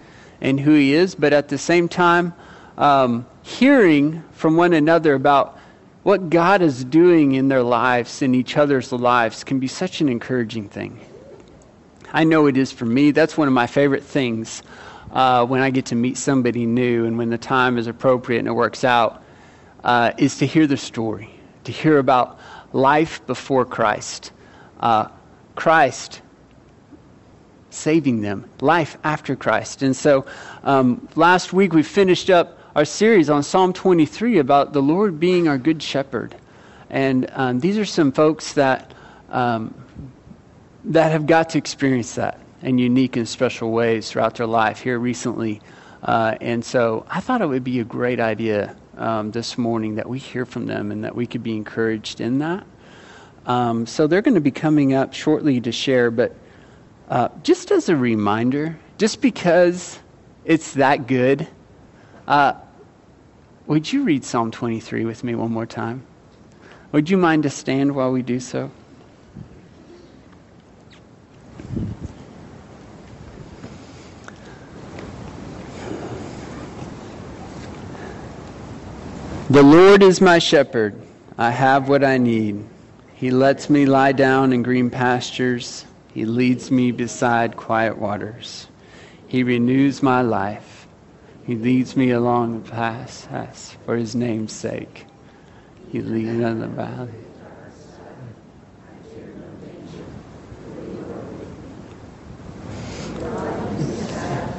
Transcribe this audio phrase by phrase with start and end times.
[0.41, 2.33] and who He is, but at the same time,
[2.77, 5.59] um, hearing from one another about
[6.03, 10.09] what God is doing in their lives, in each other's lives, can be such an
[10.09, 10.99] encouraging thing.
[12.13, 13.11] I know it is for me.
[13.11, 14.63] That's one of my favorite things
[15.11, 18.47] uh, when I get to meet somebody new and when the time is appropriate and
[18.47, 19.23] it works out
[19.87, 21.29] uh, is to hear the story,
[21.63, 22.39] to hear about
[22.73, 24.33] life before Christ.
[24.81, 25.07] Uh,
[25.55, 26.21] Christ
[27.69, 29.81] saving them, life after Christ.
[29.81, 30.25] And so
[30.63, 35.47] um, last week we finished up our series on Psalm 23 about the Lord being
[35.47, 36.35] our good shepherd.
[36.89, 38.93] And um, these are some folks that,
[39.29, 39.73] um,
[40.83, 44.99] that have got to experience that in unique and special ways throughout their life here
[44.99, 45.61] recently.
[46.03, 50.09] Uh, and so I thought it would be a great idea um, this morning that
[50.09, 52.65] we hear from them and that we could be encouraged in that.
[53.45, 56.35] Um, so they're going to be coming up shortly to share, but
[57.09, 59.99] uh, just as a reminder, just because
[60.43, 61.47] it's that good,
[62.27, 62.53] uh,
[63.67, 66.03] would you read Psalm 23 with me one more time?
[66.91, 68.71] Would you mind to stand while we do so?
[79.49, 81.01] The Lord is my shepherd.
[81.37, 82.67] I have what I need.
[83.15, 85.85] He lets me lie down in green pastures.
[86.13, 88.67] He leads me beside quiet waters.
[89.25, 90.85] He renews my life.
[91.45, 95.05] He leads me along the paths for his name's sake.
[95.93, 97.09] He leads me in the valley.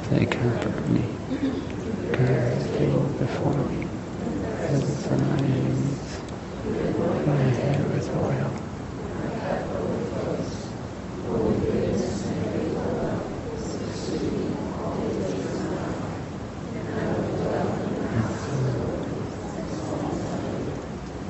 [0.09, 1.05] Take comfort me.
[2.11, 3.89] God before me
[4.69, 6.19] presence of my enemies.
[7.25, 8.59] My head with oil.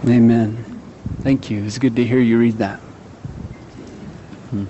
[0.10, 0.82] Amen.
[1.22, 1.64] Thank you.
[1.64, 2.80] It's good to hear you read that.
[4.50, 4.64] Hmm.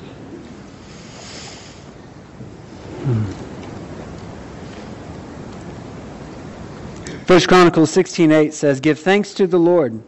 [3.05, 3.49] Hmm.
[7.25, 10.01] First Chronicles 16:8 says, "Give thanks to the Lord,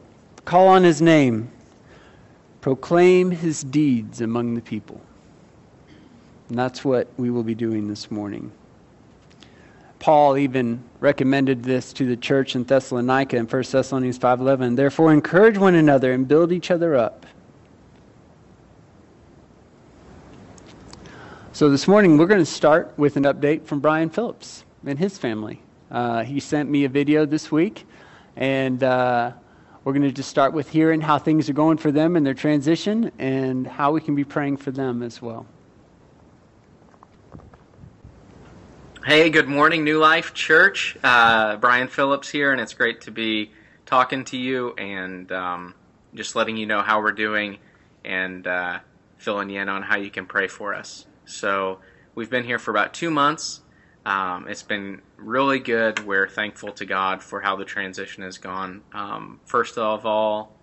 [0.43, 1.49] call on his name,
[2.59, 4.99] proclaim his deeds among the people."
[6.49, 8.51] And that's what we will be doing this morning.
[10.01, 14.75] Paul even recommended this to the church in Thessalonica in 1 Thessalonians 5:11.
[14.75, 17.27] Therefore encourage one another and build each other up.
[21.53, 25.19] So this morning we're going to start with an update from Brian Phillips and his
[25.19, 25.61] family.
[25.91, 27.85] Uh, he sent me a video this week,
[28.35, 29.31] and uh,
[29.83, 32.33] we're going to just start with hearing how things are going for them and their
[32.33, 35.45] transition and how we can be praying for them as well.
[39.03, 40.95] Hey, good morning, New Life Church.
[41.03, 43.49] Uh, Brian Phillips here, and it's great to be
[43.87, 45.73] talking to you and um,
[46.13, 47.57] just letting you know how we're doing
[48.05, 48.77] and uh,
[49.17, 51.07] filling you in on how you can pray for us.
[51.25, 51.79] So,
[52.13, 53.61] we've been here for about two months.
[54.05, 56.05] Um, it's been really good.
[56.05, 58.83] We're thankful to God for how the transition has gone.
[58.93, 60.55] Um, first of all,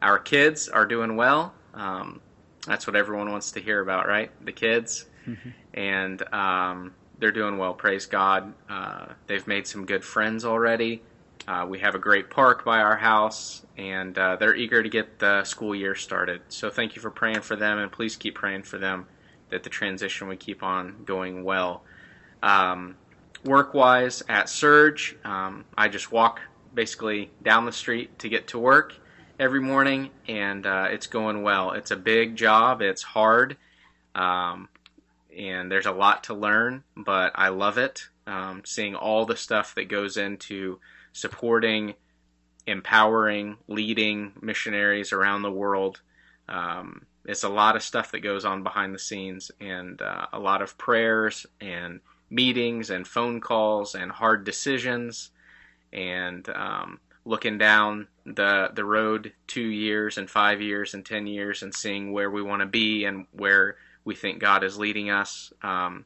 [0.00, 1.52] our kids are doing well.
[1.74, 2.20] Um,
[2.64, 4.30] that's what everyone wants to hear about, right?
[4.44, 5.06] The kids.
[5.26, 5.50] Mm-hmm.
[5.74, 8.52] And um, they're doing well, praise God.
[8.68, 11.02] Uh, they've made some good friends already.
[11.46, 15.20] Uh, we have a great park by our house, and uh, they're eager to get
[15.20, 16.42] the school year started.
[16.48, 19.06] So thank you for praying for them, and please keep praying for them
[19.50, 21.84] that the transition would keep on going well.
[22.42, 22.96] Um,
[23.44, 26.40] work wise at Surge, um, I just walk
[26.74, 28.94] basically down the street to get to work
[29.38, 31.70] every morning, and uh, it's going well.
[31.70, 33.56] It's a big job, it's hard,
[34.16, 34.68] um,
[35.36, 38.08] and there's a lot to learn, but I love it.
[38.26, 40.78] Um, seeing all the stuff that goes into
[41.12, 41.94] supporting,
[42.66, 46.00] empowering, leading missionaries around the world.
[46.48, 50.38] Um, it's a lot of stuff that goes on behind the scenes, and uh, a
[50.38, 52.00] lot of prayers and
[52.30, 55.30] meetings and phone calls and hard decisions.
[55.92, 61.62] And um, looking down the the road two years and five years and ten years
[61.62, 65.52] and seeing where we want to be and where we think God is leading us.
[65.62, 66.04] Um,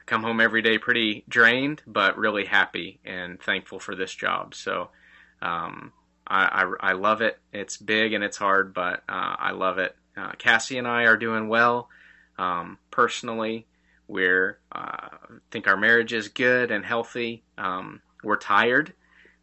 [0.00, 4.54] I come home every day pretty drained, but really happy and thankful for this job.
[4.54, 4.90] So
[5.42, 5.92] um,
[6.26, 7.38] I, I, I, love it.
[7.52, 9.94] It's big and it's hard, but uh, I love it.
[10.16, 11.88] Uh, Cassie and I are doing well
[12.38, 13.66] um, personally.
[14.08, 15.08] We're uh,
[15.50, 17.42] think our marriage is good and healthy.
[17.56, 18.94] Um, we're tired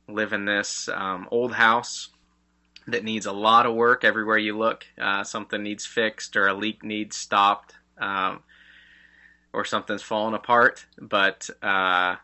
[0.07, 2.09] live in this um, old house
[2.87, 4.85] that needs a lot of work everywhere you look.
[4.99, 8.43] Uh, something needs fixed, or a leak needs stopped, um,
[9.53, 10.85] or something's fallen apart.
[10.99, 12.15] But uh,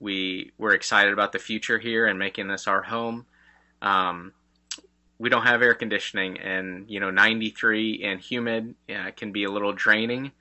[0.00, 3.26] we we're excited about the future here and making this our home.
[3.82, 4.32] Um,
[5.18, 9.50] we don't have air conditioning, and you know, 93 and humid uh, can be a
[9.50, 10.32] little draining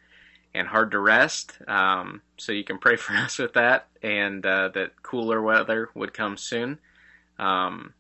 [0.53, 1.57] and hard to rest.
[1.67, 6.13] Um, so you can pray for us with that, and uh, that cooler weather would
[6.13, 6.79] come soon.
[7.39, 7.93] Um,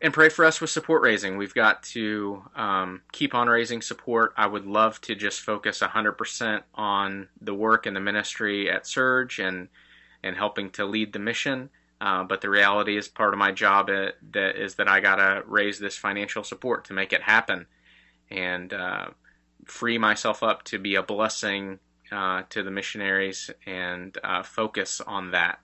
[0.00, 1.36] and pray for us with support raising.
[1.36, 4.34] We've got to um, keep on raising support.
[4.36, 9.38] I would love to just focus 100% on the work and the ministry at Surge
[9.38, 9.68] and
[10.22, 11.70] and helping to lead the mission.
[12.00, 15.42] Uh, but the reality is, part of my job at, that is that I gotta
[15.46, 17.66] raise this financial support to make it happen,
[18.30, 19.06] and uh,
[19.64, 21.78] free myself up to be a blessing
[22.12, 25.58] uh, to the missionaries and uh, focus on that.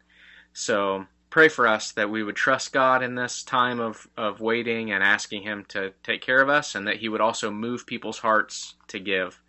[0.52, 4.92] So pray for us that we would trust God in this time of, of waiting
[4.92, 8.18] and asking Him to take care of us, and that He would also move people's
[8.18, 9.40] hearts to give.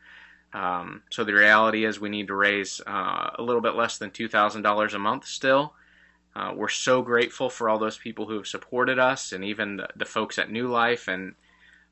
[0.53, 4.11] Um, so the reality is, we need to raise uh, a little bit less than
[4.11, 5.73] $2,000 a month still.
[6.33, 9.89] Uh, we're so grateful for all those people who have supported us, and even the,
[9.97, 11.35] the folks at New Life and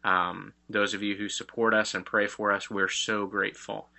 [0.06, 3.90] um, those of you who support us and pray for us, we're so grateful.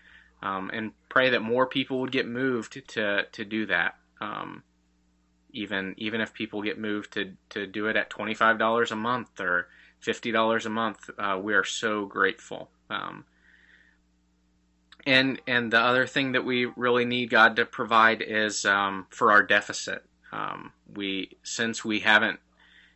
[0.43, 3.97] Um, and pray that more people would get moved to, to do that.
[4.23, 4.63] Um,
[5.53, 9.69] even even if people get moved to, to do it at $25 a month or
[10.03, 12.71] $50 a month, uh, we are so grateful.
[12.91, 13.25] Um,
[15.07, 19.33] and and the other thing that we really need God to provide is um, for
[19.33, 20.05] our deficit.
[20.33, 22.41] Um, we since we haven't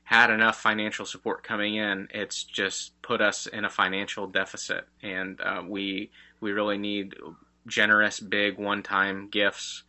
[0.05, 5.41] had enough financial support coming in, it's just put us in a financial deficit, and
[5.41, 6.11] uh, we
[6.41, 7.15] we really need
[7.67, 9.83] generous, big, one-time gifts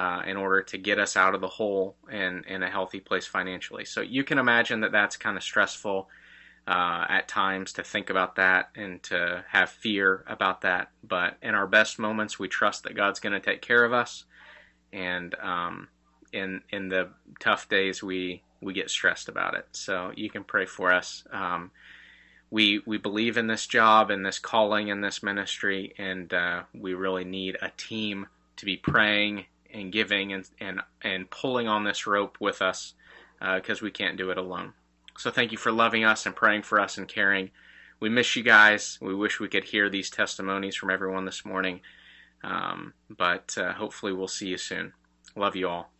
[0.00, 3.26] uh, in order to get us out of the hole and in a healthy place
[3.26, 3.84] financially.
[3.84, 6.08] So you can imagine that that's kind of stressful
[6.66, 10.90] uh, at times to think about that and to have fear about that.
[11.06, 14.24] But in our best moments, we trust that God's going to take care of us,
[14.90, 15.88] and um,
[16.32, 19.66] in in the tough days, we we get stressed about it.
[19.72, 21.24] So you can pray for us.
[21.30, 21.72] Um,
[22.50, 26.94] we we believe in this job and this calling and this ministry, and uh, we
[26.94, 32.06] really need a team to be praying and giving and and and pulling on this
[32.06, 32.94] rope with us
[33.40, 34.72] because uh, we can't do it alone.
[35.16, 37.50] So thank you for loving us and praying for us and caring.
[38.00, 38.98] We miss you guys.
[39.00, 41.80] We wish we could hear these testimonies from everyone this morning,
[42.42, 44.92] um, but uh, hopefully we'll see you soon.
[45.36, 45.90] Love you all.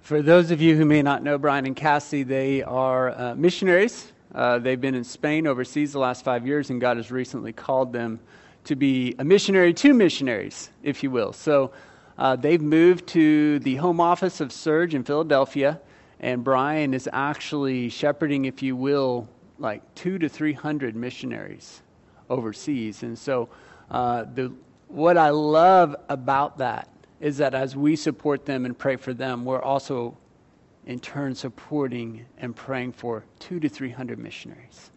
[0.00, 4.12] For those of you who may not know Brian and Cassie, they are uh, missionaries.
[4.34, 7.92] Uh, they've been in Spain overseas the last five years, and God has recently called
[7.92, 8.20] them
[8.64, 11.32] to be a missionary to missionaries, if you will.
[11.32, 11.72] So
[12.16, 15.80] uh, they've moved to the home office of Surge in Philadelphia,
[16.20, 19.28] and Brian is actually shepherding, if you will,
[19.58, 21.82] like two to three hundred missionaries
[22.30, 23.02] overseas.
[23.02, 23.48] And so,
[23.90, 24.52] uh, the,
[24.88, 26.88] what I love about that
[27.20, 30.16] is that as we support them and pray for them, we're also
[30.86, 34.91] in turn supporting and praying for two to three hundred missionaries.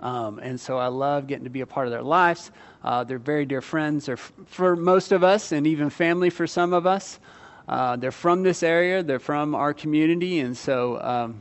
[0.00, 2.50] Um, and so I love getting to be a part of their lives.
[2.82, 6.46] Uh, they're very dear friends they're f- for most of us, and even family for
[6.46, 7.18] some of us.
[7.66, 11.40] Uh, they're from this area, they're from our community, and so um,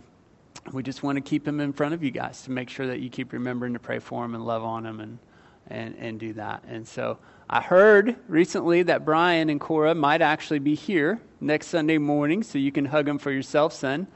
[0.72, 3.02] we just want to keep them in front of you guys to make sure that
[3.02, 5.20] you keep remembering to pray for them and love on them and,
[5.68, 6.64] and, and do that.
[6.68, 7.18] And so
[7.50, 12.58] I heard recently that Brian and Cora might actually be here next Sunday morning, so
[12.58, 14.08] you can hug them for yourself, son.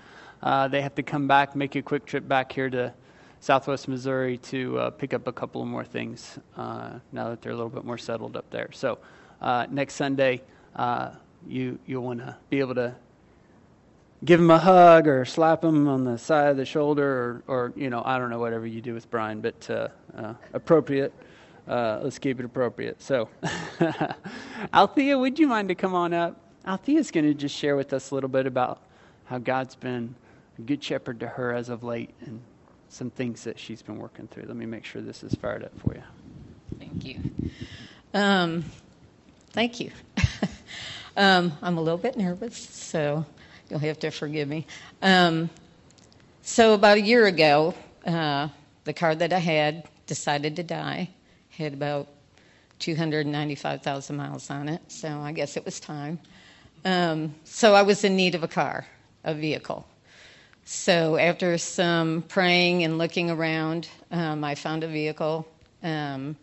[0.42, 2.94] Uh, they have to come back, make a quick trip back here to
[3.40, 7.52] Southwest Missouri to uh, pick up a couple of more things uh, now that they're
[7.52, 8.70] a little bit more settled up there.
[8.72, 8.98] So
[9.42, 10.42] uh, next Sunday,
[10.76, 11.12] uh,
[11.48, 12.96] you you'll want to be able to
[14.26, 17.74] give them a hug or slap them on the side of the shoulder or, or
[17.76, 21.14] you know I don't know whatever you do with Brian, but uh, appropriate.
[21.68, 23.02] Uh, let's keep it appropriate.
[23.02, 23.28] So,
[24.74, 26.40] Althea, would you mind to come on up?
[26.66, 28.82] Althea's going to just share with us a little bit about
[29.26, 30.16] how God's been
[30.58, 32.42] a good shepherd to her as of late and
[32.90, 34.44] some things that she's been working through.
[34.44, 36.04] Let me make sure this is fired up for you.
[36.80, 37.20] Thank you.
[38.14, 38.66] Um,
[39.52, 39.92] thank you.
[41.18, 43.26] Um, I'm a little bit nervous, so
[43.70, 44.68] you'll have to forgive me.
[45.02, 45.50] Um,
[46.44, 47.74] so, about a year ago,
[48.06, 48.50] uh,
[48.84, 51.10] the car that I had decided to die.
[51.50, 52.08] Had about
[52.78, 56.20] 295,000 miles on it, so I guess it was time.
[56.86, 58.86] Um, so, I was in need of a car,
[59.24, 59.88] a vehicle.
[60.70, 65.48] So, after some praying and looking around, um, I found a vehicle.
[65.82, 66.36] Um,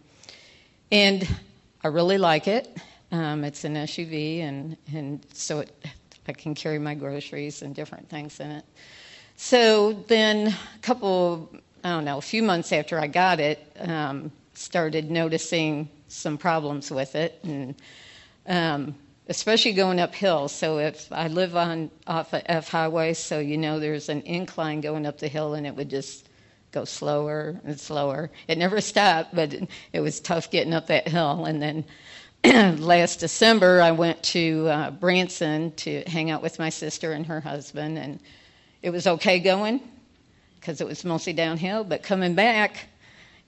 [0.90, 1.28] and
[1.82, 2.74] I really like it.
[3.12, 5.70] Um, it's an SUV, and, and so it,
[6.26, 8.64] I can carry my groceries and different things in it.
[9.36, 11.50] So then, a couple,
[11.84, 16.90] I don't know, a few months after I got it, um, started noticing some problems
[16.90, 17.74] with it, and
[18.46, 18.94] um,
[19.28, 20.48] especially going uphill.
[20.48, 24.80] So if I live on off of F highway, so you know there's an incline
[24.80, 26.28] going up the hill, and it would just
[26.72, 28.30] go slower and slower.
[28.48, 31.84] It never stopped, but it, it was tough getting up that hill, and then
[32.78, 37.40] last December, I went to uh, Branson to hang out with my sister and her
[37.40, 38.20] husband, and
[38.82, 39.80] it was okay going
[40.60, 41.84] because it was mostly downhill.
[41.84, 42.88] But coming back,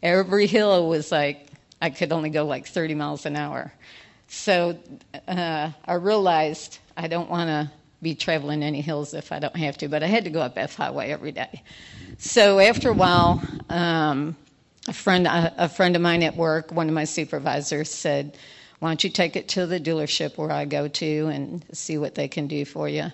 [0.02, 1.49] every hill was like
[1.80, 3.73] I could only go like 30 miles an hour.
[4.28, 4.78] So
[5.28, 7.71] uh, I realized I don't want to
[8.02, 10.59] be traveling any hills if I don't have to, but I had to go up
[10.59, 11.62] F Highway every day.
[12.18, 14.37] So after a while, um,
[14.88, 18.37] a friend a friend of mine at work, one of my supervisors, said
[18.78, 22.14] why don't you take it to the dealership where I go to and see what
[22.14, 23.11] they can do for you?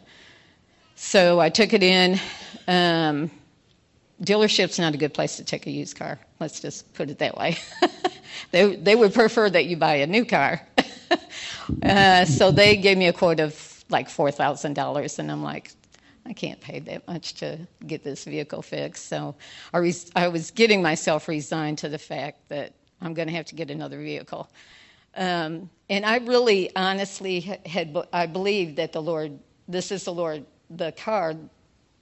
[0.96, 2.18] So I took it in.
[2.66, 3.30] Um,
[4.22, 6.18] dealership's not a good place to take a used car.
[6.40, 7.56] Let's just put it that way.
[8.50, 10.66] they they would prefer that you buy a new car.
[11.82, 15.72] uh, so they gave me a quote of like four thousand dollars, and I'm like,
[16.26, 19.08] I can't pay that much to get this vehicle fixed.
[19.08, 19.34] So
[19.72, 23.46] I, res- I was getting myself resigned to the fact that I'm going to have
[23.46, 24.48] to get another vehicle.
[25.16, 29.38] Um, and I really honestly had, I believed that the Lord,
[29.68, 31.34] this is the Lord, the car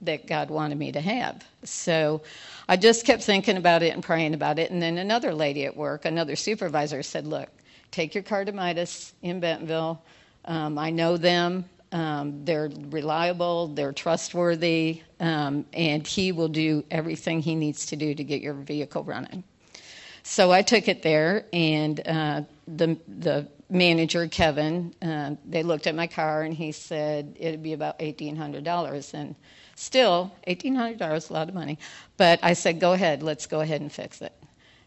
[0.01, 1.45] that God wanted me to have.
[1.63, 2.21] So
[2.67, 4.71] I just kept thinking about it and praying about it.
[4.71, 7.49] And then another lady at work, another supervisor, said, Look,
[7.91, 10.01] take your car to Midas in Bentonville.
[10.45, 11.65] Um, I know them.
[11.93, 18.15] Um, they're reliable, they're trustworthy, um, and he will do everything he needs to do
[18.15, 19.43] to get your vehicle running.
[20.23, 25.93] So I took it there, and uh, the the manager Kevin, uh, they looked at
[25.93, 29.35] my car, and he said it'd be about eighteen hundred dollars, and
[29.75, 31.77] still eighteen hundred dollars, is a lot of money.
[32.15, 34.33] But I said, go ahead, let's go ahead and fix it.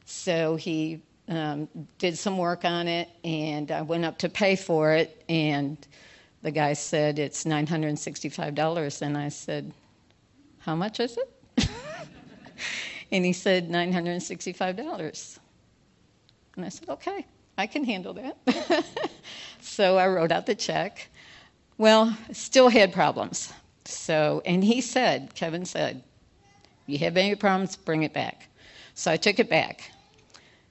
[0.07, 4.93] So he um, did some work on it, and I went up to pay for
[4.93, 5.77] it, and
[6.43, 9.73] the guy said it's nine hundred and sixty-five dollars, and I said,
[10.59, 11.69] how much is it?
[13.15, 15.39] And he said, $965.
[16.57, 17.25] And I said, okay,
[17.57, 18.85] I can handle that.
[19.61, 21.09] so I wrote out the check.
[21.79, 23.53] Well, still had problems.
[23.85, 26.03] So, and he said, Kevin said,
[26.87, 28.49] you have any problems, bring it back.
[28.95, 29.93] So I took it back.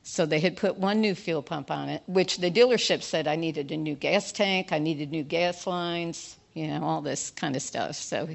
[0.03, 3.37] So they had put one new fuel pump on it, which the dealership said I
[3.37, 7.55] needed a new gas tank, I needed new gas lines, you know, all this kind
[7.55, 7.95] of stuff.
[7.95, 8.27] So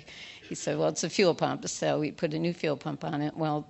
[0.48, 1.68] he said, well, it's a fuel pump.
[1.68, 3.37] So we put a new fuel pump on it.
[3.37, 3.68] Well,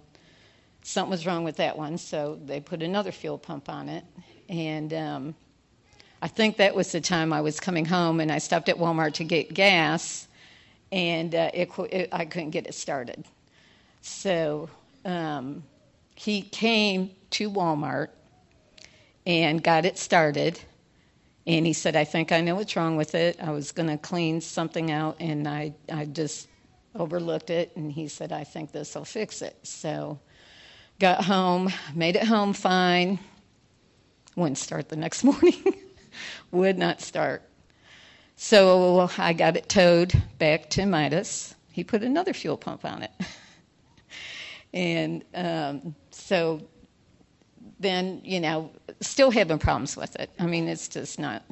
[0.82, 4.04] something was wrong with that one, so they put another fuel pump on it.
[4.48, 5.34] And um,
[6.22, 9.14] I think that was the time I was coming home, and I stopped at Walmart
[9.14, 10.28] to get gas,
[10.92, 13.24] and uh, it, it, I couldn't get it started.
[14.02, 14.70] So
[15.04, 15.64] um,
[16.18, 18.08] he came to Walmart
[19.26, 20.58] and got it started.
[21.46, 23.38] And he said, I think I know what's wrong with it.
[23.40, 26.48] I was going to clean something out, and I, I just
[26.94, 27.72] overlooked it.
[27.76, 29.56] And he said, I think this will fix it.
[29.62, 30.18] So
[30.98, 33.20] Got home, made it home fine.
[34.34, 35.76] Wouldn't start the next morning.
[36.50, 37.42] Would not start.
[38.34, 41.54] So I got it towed back to Midas.
[41.70, 43.12] He put another fuel pump on it.
[44.72, 46.60] and um, so
[47.80, 48.70] then, you know,
[49.00, 50.30] still having problems with it.
[50.38, 51.42] I mean, it's just not.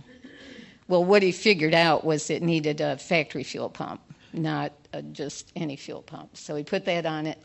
[0.89, 4.01] Well, what he figured out was it needed a factory fuel pump,
[4.33, 6.37] not a, just any fuel pump.
[6.37, 7.39] So he put that on it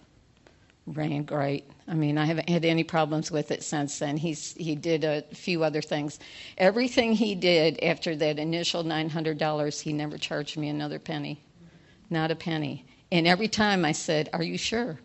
[0.87, 1.65] ran great.
[1.87, 4.17] I mean, I haven't had any problems with it since then.
[4.17, 6.19] He's he did a few other things.
[6.57, 11.39] Everything he did after that initial nine hundred dollars, he never charged me another penny,
[12.09, 12.85] not a penny.
[13.11, 14.99] And every time I said, "Are you sure?"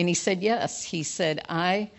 [0.00, 1.90] And he said, "Yes." He said, "I,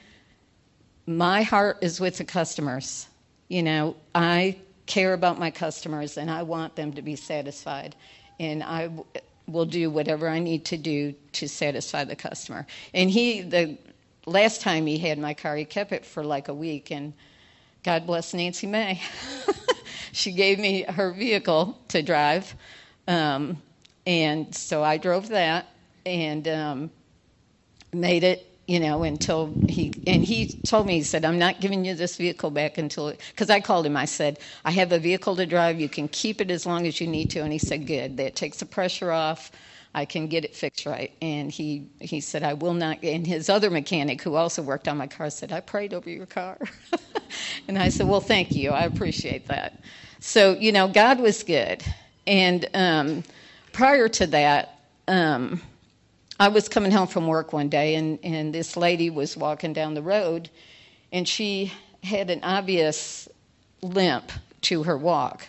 [1.06, 3.08] my heart is with the customers.
[3.48, 7.96] You know, I care about my customers, and I want them to be satisfied."
[8.40, 8.90] And I
[9.46, 12.66] will do whatever I need to do to satisfy the customer.
[12.96, 13.78] And he, the
[14.26, 17.14] last time he had my car, he kept it for like a week, and
[17.84, 19.00] God bless Nancy May.
[20.12, 22.56] she gave me her vehicle to drive.
[23.08, 23.62] Um,
[24.08, 25.68] and so I drove that
[26.04, 26.92] and um,
[27.94, 31.84] made it you know, until he and he told me he said, "I'm not giving
[31.84, 35.36] you this vehicle back until." Because I called him, I said, "I have a vehicle
[35.36, 35.82] to drive.
[35.82, 38.18] You can keep it as long as you need to." And he said, "Good.
[38.18, 39.52] That takes the pressure off.
[39.94, 43.50] I can get it fixed right." And he he said, "I will not." And his
[43.50, 46.58] other mechanic, who also worked on my car, said, "I prayed over your car."
[47.68, 48.72] and I said, "Well, thank you.
[48.72, 49.84] I appreciate that."
[50.22, 51.84] So you know, God was good.
[52.28, 53.24] And um,
[53.74, 54.78] prior to that.
[55.10, 55.62] Um,
[56.42, 59.94] I was coming home from work one day, and, and this lady was walking down
[59.94, 60.50] the road,
[61.12, 61.72] and she
[62.02, 63.30] had an obvious
[63.84, 64.32] limp
[64.62, 65.48] to her walk.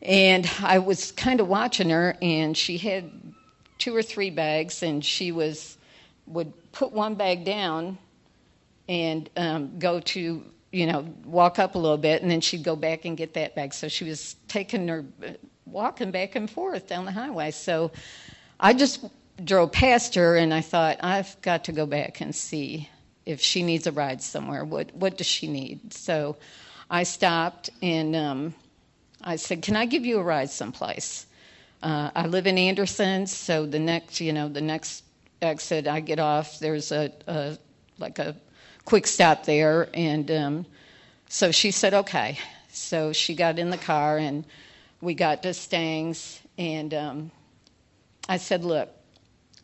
[0.00, 3.10] And I was kind of watching her, and she had
[3.76, 5.76] two or three bags, and she was
[6.26, 7.98] would put one bag down
[8.88, 10.42] and um, go to
[10.72, 13.54] you know walk up a little bit, and then she'd go back and get that
[13.54, 13.74] bag.
[13.74, 15.04] So she was taking her
[15.66, 17.50] walking back and forth down the highway.
[17.50, 17.92] So
[18.58, 19.04] I just
[19.44, 22.88] drove past her and I thought, I've got to go back and see
[23.24, 24.64] if she needs a ride somewhere.
[24.64, 25.92] What what does she need?
[25.92, 26.36] So
[26.90, 28.54] I stopped and um,
[29.22, 31.26] I said, Can I give you a ride someplace?
[31.82, 35.04] Uh, I live in Anderson, so the next you know the next
[35.42, 37.58] exit I get off, there's a, a
[37.98, 38.34] like a
[38.84, 40.66] quick stop there, and um,
[41.28, 42.38] so she said, Okay.
[42.76, 44.44] So she got in the car and
[45.00, 47.30] we got to Stangs, and um,
[48.28, 48.90] I said, Look,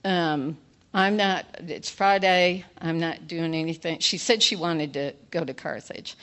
[0.04, 0.56] um,
[0.94, 3.98] I'm not, it's Friday, I'm not doing anything.
[4.00, 6.16] She said she wanted to go to Carthage.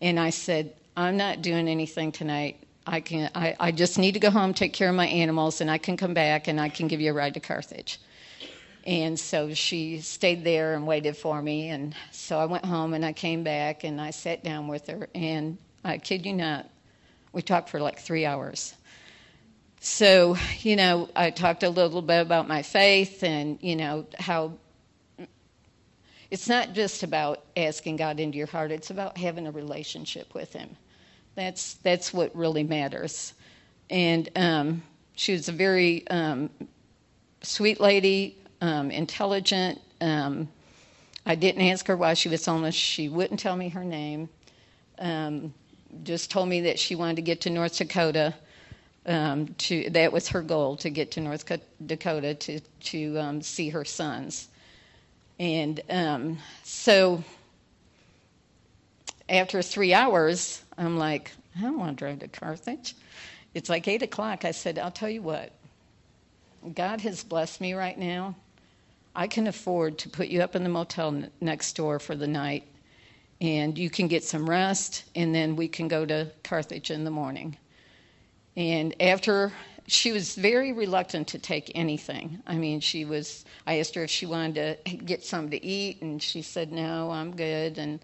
[0.00, 2.58] And I said, I'm not doing anything tonight.
[2.86, 5.70] I can I, I just need to go home, take care of my animals, and
[5.70, 8.00] I can come back and I can give you a ride to Carthage.
[8.86, 11.68] And so she stayed there and waited for me.
[11.68, 15.08] And so I went home and I came back and I sat down with her.
[15.14, 16.68] And I kid you not,
[17.32, 18.74] we talked for like three hours
[19.80, 24.52] so, you know, I talked a little bit about my faith and, you know, how
[26.30, 30.52] it's not just about asking God into your heart, it's about having a relationship with
[30.52, 30.76] Him.
[31.36, 33.32] That's, that's what really matters.
[33.88, 34.82] And um,
[35.14, 36.50] she was a very um,
[37.42, 39.80] sweet lady, um, intelligent.
[40.00, 40.48] Um,
[41.24, 42.74] I didn't ask her why she was homeless.
[42.74, 44.28] She wouldn't tell me her name.
[44.98, 45.54] Um,
[46.02, 48.34] just told me that she wanted to get to North Dakota
[49.08, 51.50] um, to that was her goal to get to North
[51.84, 54.48] Dakota to to um, see her sons,
[55.40, 57.24] and um, so
[59.28, 62.94] after three hours, I'm like, I don't want to drive to Carthage.
[63.54, 64.44] It's like eight o'clock.
[64.44, 65.52] I said, I'll tell you what.
[66.74, 68.34] God has blessed me right now.
[69.14, 72.64] I can afford to put you up in the motel next door for the night,
[73.40, 77.10] and you can get some rest, and then we can go to Carthage in the
[77.10, 77.56] morning.
[78.58, 79.52] And after
[79.86, 82.42] she was very reluctant to take anything.
[82.46, 83.44] I mean, she was.
[83.66, 87.10] I asked her if she wanted to get something to eat, and she said no,
[87.10, 87.78] I'm good.
[87.78, 88.00] And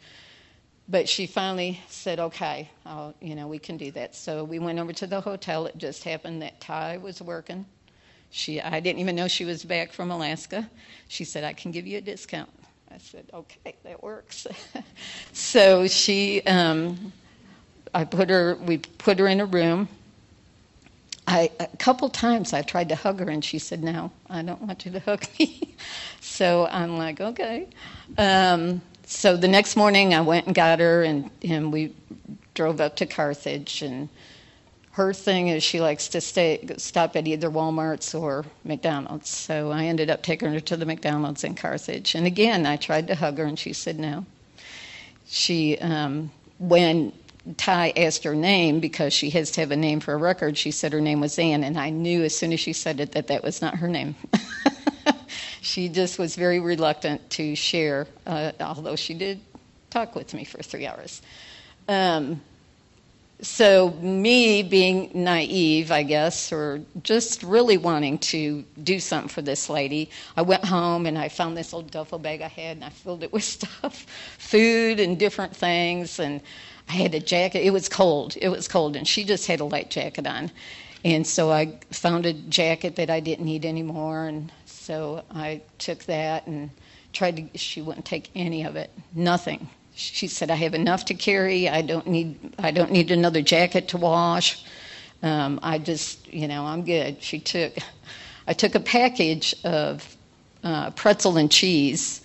[0.89, 4.15] but she finally said, okay, I'll, you know, we can do that.
[4.15, 5.67] So we went over to the hotel.
[5.67, 7.67] It just happened that Ty was working.
[8.31, 10.69] She, I didn't even know she was back from Alaska.
[11.09, 12.51] She said, I can give you a discount.
[12.91, 14.47] I said, okay, that works.
[15.33, 17.13] so she, um,
[17.95, 19.89] I put her, we put her in a room
[21.27, 24.61] I, a couple times I tried to hug her, and she said, "No, I don't
[24.63, 25.75] want you to hug me."
[26.21, 27.69] so I'm like, "Okay."
[28.19, 31.95] Um, so the next morning, I went and got her, and, and we
[32.55, 33.83] drove up to Carthage.
[33.83, 34.09] And
[34.93, 39.29] her thing is she likes to stay stop at either Walmart's or McDonald's.
[39.29, 42.15] So I ended up taking her to the McDonald's in Carthage.
[42.15, 44.27] And again, I tried to hug her, and she said no.
[45.27, 47.13] She um, when
[47.59, 50.57] Ty asked her name because she has to have a name for a record.
[50.57, 53.13] She said her name was Ann, and I knew as soon as she said it
[53.13, 54.15] that that was not her name.
[55.61, 59.41] she just was very reluctant to share, uh, although she did
[59.91, 61.21] talk with me for three hours.
[61.87, 62.41] Um,
[63.43, 69.69] so, me being naive, I guess, or just really wanting to do something for this
[69.69, 72.89] lady, I went home and I found this old duffel bag I had and I
[72.89, 74.07] filled it with stuff,
[74.39, 76.19] food and different things.
[76.19, 76.41] And
[76.89, 77.65] I had a jacket.
[77.65, 78.37] It was cold.
[78.41, 80.51] It was cold, and she just had a light jacket on.
[81.05, 86.05] And so I found a jacket that I didn't need anymore, and so I took
[86.05, 86.71] that and
[87.13, 87.59] tried to.
[87.59, 88.91] She wouldn't take any of it.
[89.15, 89.69] Nothing.
[89.95, 91.69] She said, "I have enough to carry.
[91.69, 92.55] I don't need.
[92.59, 94.65] I don't need another jacket to wash.
[95.23, 97.75] Um, I just, you know, I'm good." She took.
[98.47, 100.17] I took a package of
[100.63, 102.23] uh, pretzel and cheese,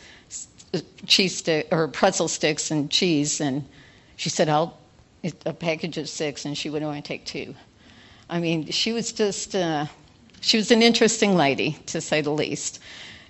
[1.06, 3.66] cheese or pretzel sticks and cheese, and
[4.20, 4.78] She said, I'll,
[5.46, 7.56] a package of six, and she would only take two.
[8.30, 9.86] I mean, she was just, uh,
[10.42, 12.82] she was an interesting lady, to say the least.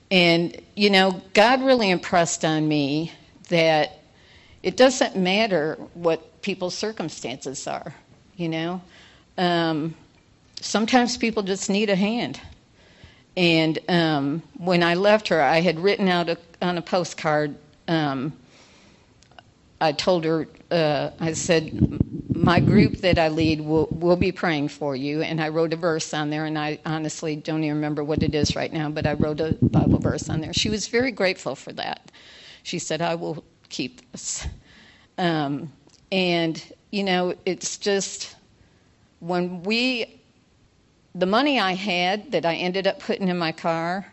[0.09, 3.11] And, you know, God really impressed on me
[3.49, 3.99] that
[4.63, 7.93] it doesn't matter what people's circumstances are,
[8.35, 8.81] you know.
[9.37, 9.93] Um,
[10.59, 12.41] sometimes people just need a hand.
[13.37, 17.55] And um, when I left her, I had written out a, on a postcard.
[17.87, 18.33] Um,
[19.81, 24.69] I told her, uh, I said, my group that I lead will, will be praying
[24.69, 25.21] for you.
[25.21, 28.35] And I wrote a verse on there, and I honestly don't even remember what it
[28.35, 30.53] is right now, but I wrote a Bible verse on there.
[30.53, 32.11] She was very grateful for that.
[32.63, 34.47] She said, I will keep this.
[35.17, 35.71] Um,
[36.11, 36.61] and,
[36.91, 38.35] you know, it's just
[39.19, 40.19] when we
[41.15, 44.05] the money I had that I ended up putting in my car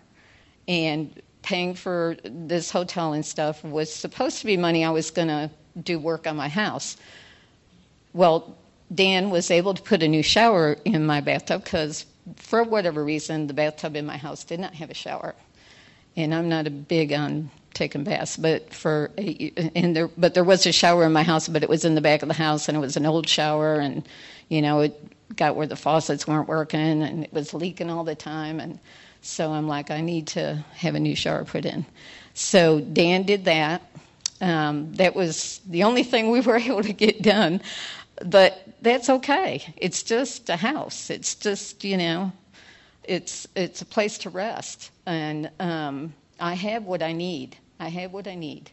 [0.67, 5.29] and paying for this hotel and stuff was supposed to be money I was going
[5.29, 5.49] to
[5.81, 6.97] do work on my house.
[8.13, 8.57] Well,
[8.93, 12.05] Dan was able to put a new shower in my bathtub because,
[12.35, 15.37] for whatever reason, the bathtub in my house did not have a shower.
[16.17, 20.67] And I'm not a big on taking baths, but for and there, but there was
[20.67, 22.77] a shower in my house, but it was in the back of the house, and
[22.77, 24.09] it was an old shower, and
[24.49, 25.01] you know it
[25.37, 28.61] got where the faucets weren't working and it was leaking all the time.
[28.61, 28.79] And
[29.27, 31.85] so I'm like, I need to have a new shower put in.
[32.35, 33.83] So Dan did that.
[34.41, 37.61] Um, that was the only thing we were able to get done.
[38.25, 39.75] But that's okay.
[39.77, 41.11] It's just a house.
[41.11, 42.33] It's just, you know,
[43.05, 44.91] it's it's a place to rest.
[45.07, 47.57] And um, I have what I need.
[47.81, 48.71] I have what I need.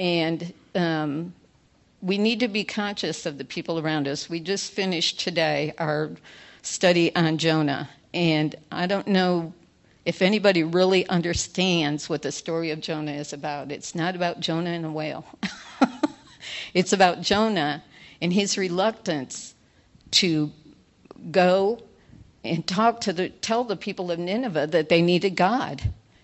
[0.00, 1.32] And um,
[2.02, 4.28] we need to be conscious of the people around us.
[4.28, 6.10] We just finished today our
[6.62, 9.52] study on Jonah, and I don't know
[10.08, 13.70] if anybody really understands what the story of Jonah is about.
[13.70, 15.26] It's not about Jonah and a whale,
[16.74, 17.84] it's about Jonah
[18.22, 19.54] and his reluctance
[20.12, 20.50] to
[21.30, 21.82] go
[22.42, 25.82] and talk to the tell the people of Nineveh that they needed God.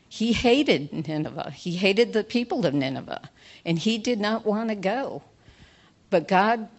[0.09, 1.51] He hated Nineveh.
[1.51, 3.29] He hated the people of Nineveh,
[3.66, 5.23] and he did not want to go.
[6.09, 6.70] But God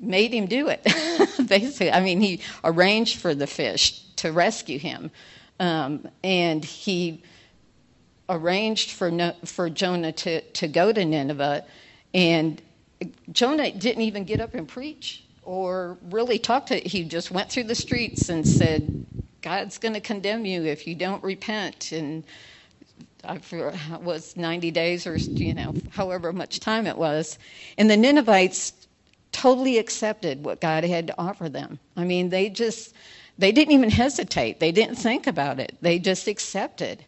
[0.00, 0.82] made him do it.
[1.46, 5.10] Basically, I mean, he arranged for the fish to rescue him,
[5.60, 7.22] um, and he
[8.28, 11.64] arranged for no, for Jonah to to go to Nineveh,
[12.14, 12.62] and
[13.32, 16.76] Jonah didn't even get up and preach or really talk to.
[16.80, 18.94] He just went through the streets and said,
[19.42, 22.24] "God's going to condemn you if you don't repent." and
[23.24, 23.40] I
[24.02, 27.38] was 90 days or you know however much time it was,
[27.78, 28.72] and the Ninevites
[29.32, 31.78] totally accepted what God had to offer them.
[31.96, 32.94] I mean, they just
[33.38, 34.60] they didn't even hesitate.
[34.60, 35.76] They didn't think about it.
[35.80, 37.04] They just accepted.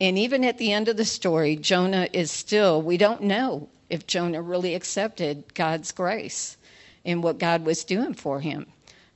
[0.00, 4.06] And even at the end of the story, Jonah is still we don't know if
[4.06, 6.56] Jonah really accepted God's grace
[7.04, 8.66] and what God was doing for him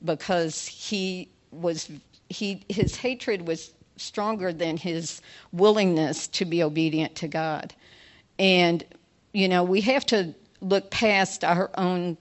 [0.05, 1.91] because he was
[2.29, 7.73] he his hatred was stronger than his willingness to be obedient to God.
[8.39, 8.85] And,
[9.33, 12.17] you know, we have to look past our own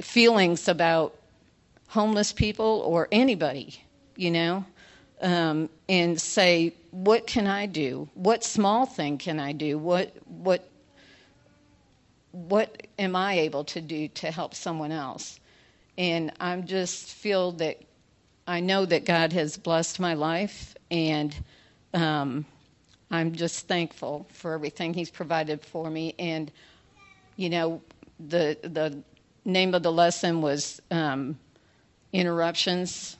[0.00, 1.16] feelings about
[1.96, 3.74] homeless people or anybody,
[4.16, 4.62] you know,
[5.22, 8.06] um, and say, what can I do?
[8.12, 9.78] What small thing can I do?
[9.78, 10.68] What, what,
[12.32, 15.40] what am I able to do to help someone else?
[15.96, 17.78] And I'm just feel that
[18.46, 21.34] I know that God has blessed my life, and
[21.94, 22.44] um,
[23.10, 26.14] I'm just thankful for everything He's provided for me.
[26.18, 26.52] And
[27.36, 27.80] you know,
[28.20, 29.02] the the
[29.46, 31.38] name of the lesson was um,
[32.12, 33.16] interruptions,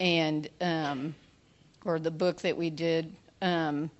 [0.00, 1.14] and um,
[1.84, 3.14] or the book that we did.
[3.42, 3.90] Um,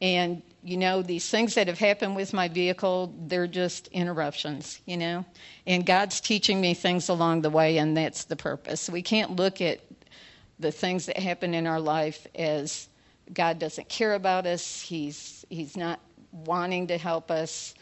[0.00, 4.96] and you know, these things that have happened with my vehicle, they're just interruptions, you
[4.96, 5.24] know?
[5.66, 8.90] And God's teaching me things along the way, and that's the purpose.
[8.90, 9.80] We can't look at
[10.58, 12.88] the things that happen in our life as
[13.32, 16.00] God doesn't care about us, He's, he's not
[16.32, 17.74] wanting to help us.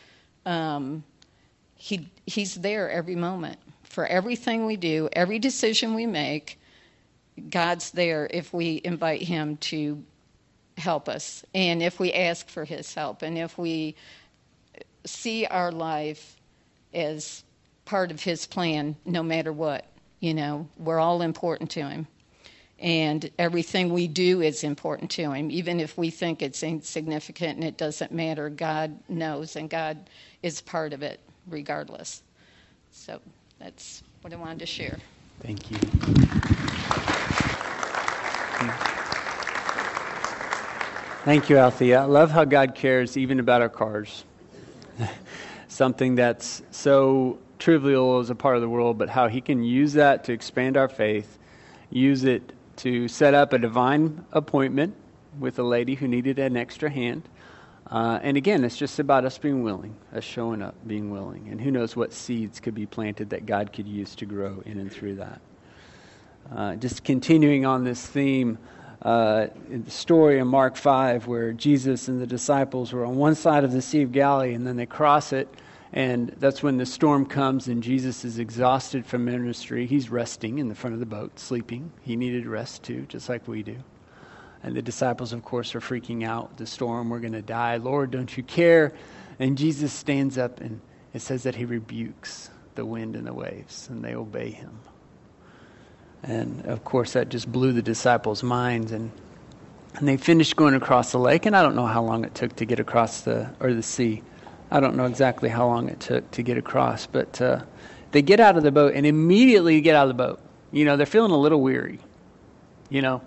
[0.46, 1.02] Um,
[1.74, 3.58] he, he's there every moment.
[3.98, 6.60] For everything we do, every decision we make,
[7.50, 10.04] God's there if we invite Him to
[10.76, 13.96] help us, and if we ask for His help, and if we
[15.04, 16.36] see our life
[16.94, 17.42] as
[17.86, 19.84] part of His plan, no matter what,
[20.20, 22.06] you know, we're all important to Him.
[22.78, 25.50] And everything we do is important to Him.
[25.50, 30.08] Even if we think it's insignificant and it doesn't matter, God knows, and God
[30.44, 32.22] is part of it regardless.
[32.92, 33.20] So
[33.58, 34.98] that's what I wanted to share.
[35.40, 35.78] Thank you.
[41.24, 42.00] Thank you, Althea.
[42.00, 44.24] I love how God cares even about our cars.
[45.68, 49.92] something that's so trivial as a part of the world, but how He can use
[49.94, 51.38] that to expand our faith,
[51.90, 54.94] use it to set up a divine appointment
[55.38, 57.22] with a lady who needed an extra hand.
[57.90, 61.48] Uh, and again, it's just about us being willing, us showing up, being willing.
[61.50, 64.78] And who knows what seeds could be planted that God could use to grow in
[64.78, 65.40] and through that.
[66.54, 68.58] Uh, just continuing on this theme,
[69.02, 73.34] uh, in the story in Mark 5, where Jesus and the disciples were on one
[73.34, 75.48] side of the Sea of Galilee, and then they cross it,
[75.92, 79.86] and that's when the storm comes, and Jesus is exhausted from ministry.
[79.86, 81.92] He's resting in the front of the boat, sleeping.
[82.02, 83.76] He needed rest too, just like we do.
[84.62, 86.56] And the disciples, of course, are freaking out.
[86.56, 87.76] The storm, we're going to die.
[87.76, 88.92] Lord, don't you care?
[89.38, 90.80] And Jesus stands up, and
[91.14, 94.78] it says that he rebukes the wind and the waves, and they obey him.
[96.22, 98.90] And of course, that just blew the disciples' minds.
[98.90, 99.12] And,
[99.94, 102.56] and they finished going across the lake, and I don't know how long it took
[102.56, 104.22] to get across the, or the sea.
[104.70, 107.62] I don't know exactly how long it took to get across, but uh,
[108.10, 110.40] they get out of the boat and immediately get out of the boat.
[110.72, 112.00] You know, they're feeling a little weary.
[112.90, 113.22] You know,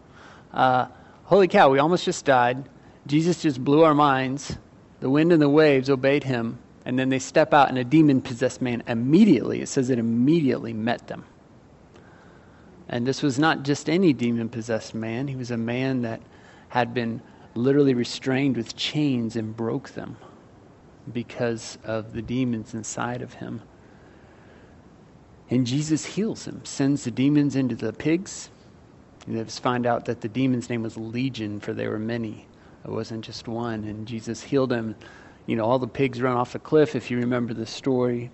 [0.53, 0.87] uh,
[1.31, 2.67] holy cow, we almost just died.
[3.07, 4.57] Jesus just blew our minds.
[4.99, 6.59] The wind and the waves obeyed him.
[6.83, 10.73] And then they step out, and a demon possessed man immediately, it says it immediately
[10.73, 11.23] met them.
[12.89, 16.21] And this was not just any demon possessed man, he was a man that
[16.67, 17.21] had been
[17.55, 20.17] literally restrained with chains and broke them
[21.13, 23.61] because of the demons inside of him.
[25.49, 28.49] And Jesus heals him, sends the demons into the pigs.
[29.27, 32.47] And they find out that the demon's name was Legion, for there were many.
[32.83, 33.83] It wasn't just one.
[33.83, 34.95] And Jesus healed him.
[35.45, 38.31] You know, all the pigs run off a cliff, if you remember the story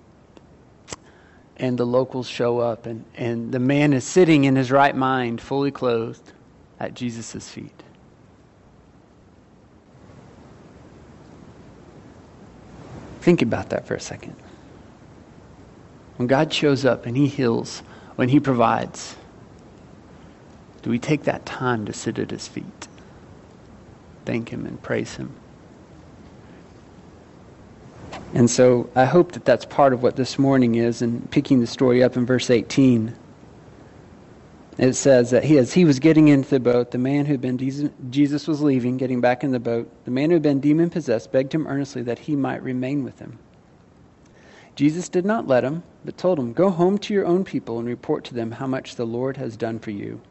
[1.59, 5.41] and the locals show up, and, and the man is sitting in his right mind,
[5.41, 6.31] fully clothed,
[6.79, 7.71] at Jesus' feet.
[13.21, 14.35] Think about that for a second.
[16.15, 17.79] When God shows up and He heals,
[18.15, 19.16] when He provides,
[20.81, 22.87] do we take that time to sit at His feet?
[24.25, 25.33] Thank Him and praise Him.
[28.33, 31.67] And so I hope that that's part of what this morning is, and picking the
[31.67, 33.13] story up in verse 18.
[34.77, 37.41] It says that he, as he was getting into the boat, the man who had
[37.41, 39.89] been Jesus was leaving, getting back in the boat.
[40.05, 43.17] The man who had been demon possessed begged him earnestly that he might remain with
[43.17, 43.39] him.
[44.75, 47.87] Jesus did not let him, but told him, Go home to your own people and
[47.87, 50.21] report to them how much the Lord has done for you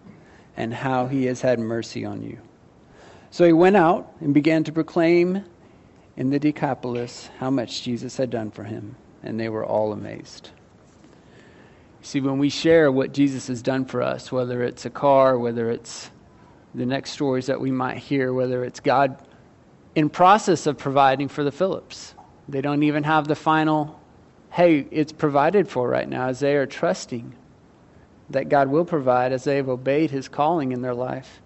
[0.56, 2.38] and how he has had mercy on you.
[3.30, 5.44] So he went out and began to proclaim
[6.16, 10.50] in the Decapolis how much Jesus had done for him, and they were all amazed.
[12.00, 15.70] See, when we share what Jesus has done for us, whether it's a car, whether
[15.70, 16.10] it's
[16.74, 19.20] the next stories that we might hear, whether it's God
[19.94, 22.14] in process of providing for the Phillips,
[22.48, 24.00] they don't even have the final,
[24.50, 27.34] hey, it's provided for right now, as they are trusting
[28.30, 31.40] that God will provide as they have obeyed his calling in their life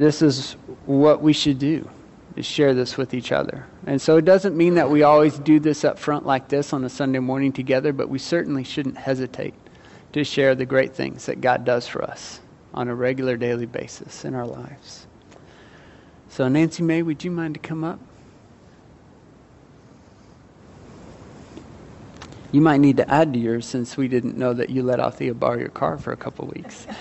[0.00, 0.52] this is
[0.86, 1.88] what we should do
[2.34, 3.66] is share this with each other.
[3.86, 6.84] And so it doesn't mean that we always do this up front like this on
[6.84, 9.52] a Sunday morning together, but we certainly shouldn't hesitate
[10.14, 12.40] to share the great things that God does for us
[12.72, 15.06] on a regular daily basis in our lives.
[16.30, 18.00] So Nancy May, would you mind to come up?
[22.52, 25.34] You might need to add to yours since we didn't know that you let Althea
[25.34, 26.86] borrow your car for a couple weeks.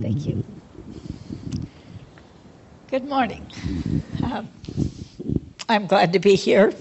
[0.00, 0.42] Thank you.
[2.88, 3.46] Good morning.
[4.22, 4.48] Um,
[5.68, 6.72] I'm glad to be here,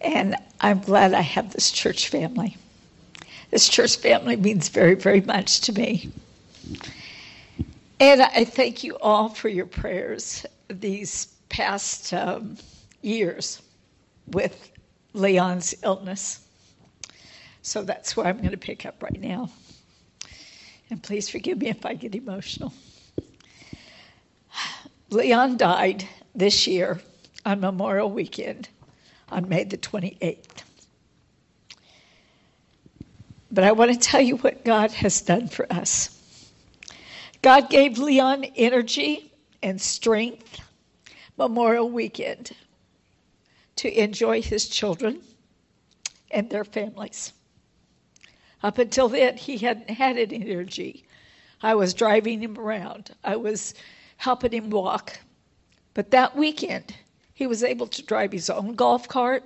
[0.00, 2.56] and I'm glad I have this church family.
[3.50, 6.10] This church family means very, very much to me.
[8.00, 12.58] And I thank you all for your prayers these past um,
[13.00, 13.62] years
[14.26, 14.70] with
[15.14, 16.46] Leon's illness.
[17.62, 19.48] So that's where I'm going to pick up right now.
[20.90, 22.74] And please forgive me if I get emotional.
[25.08, 27.00] Leon died this year
[27.46, 28.68] on Memorial Weekend
[29.30, 30.62] on May the 28th.
[33.50, 36.10] But I want to tell you what God has done for us.
[37.40, 40.60] God gave Leon energy and strength
[41.36, 42.52] Memorial Weekend
[43.76, 45.20] to enjoy his children
[46.30, 47.32] and their families.
[48.62, 51.04] Up until then, he hadn't had any energy.
[51.62, 53.74] I was driving him around, I was
[54.16, 55.20] helping him walk.
[55.92, 56.94] But that weekend,
[57.34, 59.44] he was able to drive his own golf cart,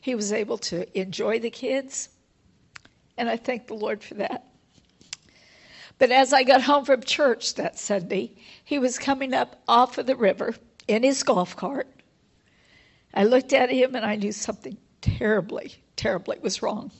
[0.00, 2.10] he was able to enjoy the kids,
[3.16, 4.46] and I thank the Lord for that.
[5.98, 8.32] But as I got home from church that Sunday,
[8.64, 10.54] he was coming up off of the river
[10.90, 11.86] in his golf cart.
[13.14, 16.90] I looked at him and I knew something terribly, terribly was wrong.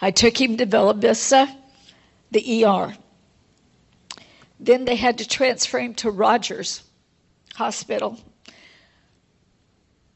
[0.00, 1.54] I took him to Bella Vista,
[2.30, 2.94] the ER.
[4.58, 6.82] Then they had to transfer him to Rogers
[7.54, 8.18] Hospital.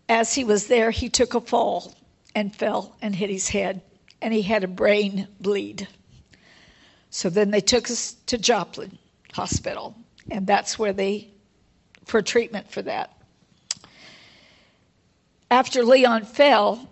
[0.08, 1.94] As he was there, he took a fall
[2.34, 3.82] and fell and hit his head,
[4.20, 5.86] and he had a brain bleed.
[7.10, 8.98] So then they took us to Joplin
[9.32, 9.94] Hospital,
[10.30, 11.30] and that's where they,
[12.04, 13.16] for treatment for that.
[15.50, 16.88] After Leon fell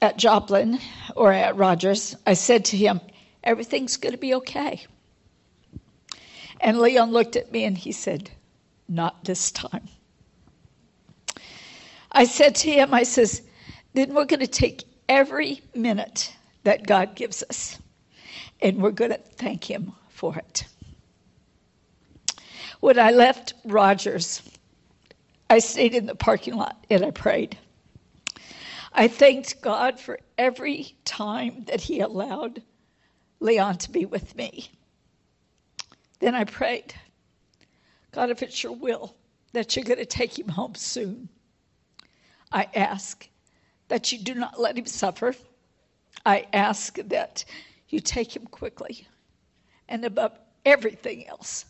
[0.00, 0.78] at Joplin
[1.16, 3.00] or at Rogers, I said to him,
[3.44, 4.86] Everything's going to be okay.
[6.60, 8.30] And Leon looked at me and he said,
[8.88, 9.88] Not this time.
[12.12, 13.42] I said to him, I says,
[13.94, 16.34] then we're going to take every minute
[16.64, 17.78] that God gives us
[18.62, 20.64] and we're going to thank Him for it.
[22.82, 24.42] When I left Rogers,
[25.48, 27.56] I stayed in the parking lot and I prayed.
[28.92, 32.60] I thanked God for every time that He allowed
[33.38, 34.68] Leon to be with me.
[36.18, 36.92] Then I prayed,
[38.10, 39.14] God, if it's your will
[39.52, 41.28] that you're going to take him home soon,
[42.50, 43.28] I ask
[43.86, 45.36] that you do not let him suffer.
[46.26, 47.44] I ask that
[47.90, 49.06] you take him quickly.
[49.88, 51.66] And above everything else,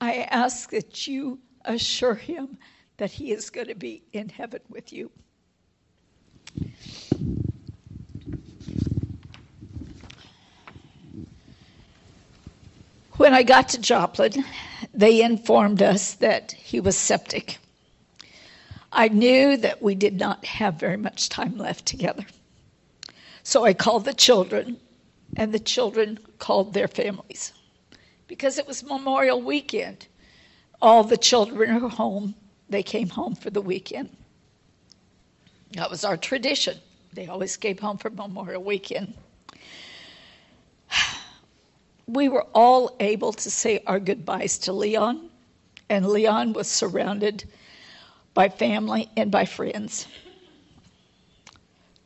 [0.00, 2.58] I ask that you assure him
[2.98, 5.10] that he is going to be in heaven with you.
[13.16, 14.44] When I got to Joplin,
[14.92, 17.58] they informed us that he was septic.
[18.92, 22.24] I knew that we did not have very much time left together.
[23.42, 24.78] So I called the children,
[25.36, 27.52] and the children called their families.
[28.28, 30.06] Because it was Memorial Weekend,
[30.82, 32.34] all the children were home.
[32.68, 34.10] They came home for the weekend.
[35.72, 36.78] That was our tradition.
[37.12, 39.14] They always came home for Memorial Weekend
[42.06, 45.28] we were all able to say our goodbyes to Leon,
[45.88, 47.44] and Leon was surrounded
[48.34, 50.06] by family and by friends.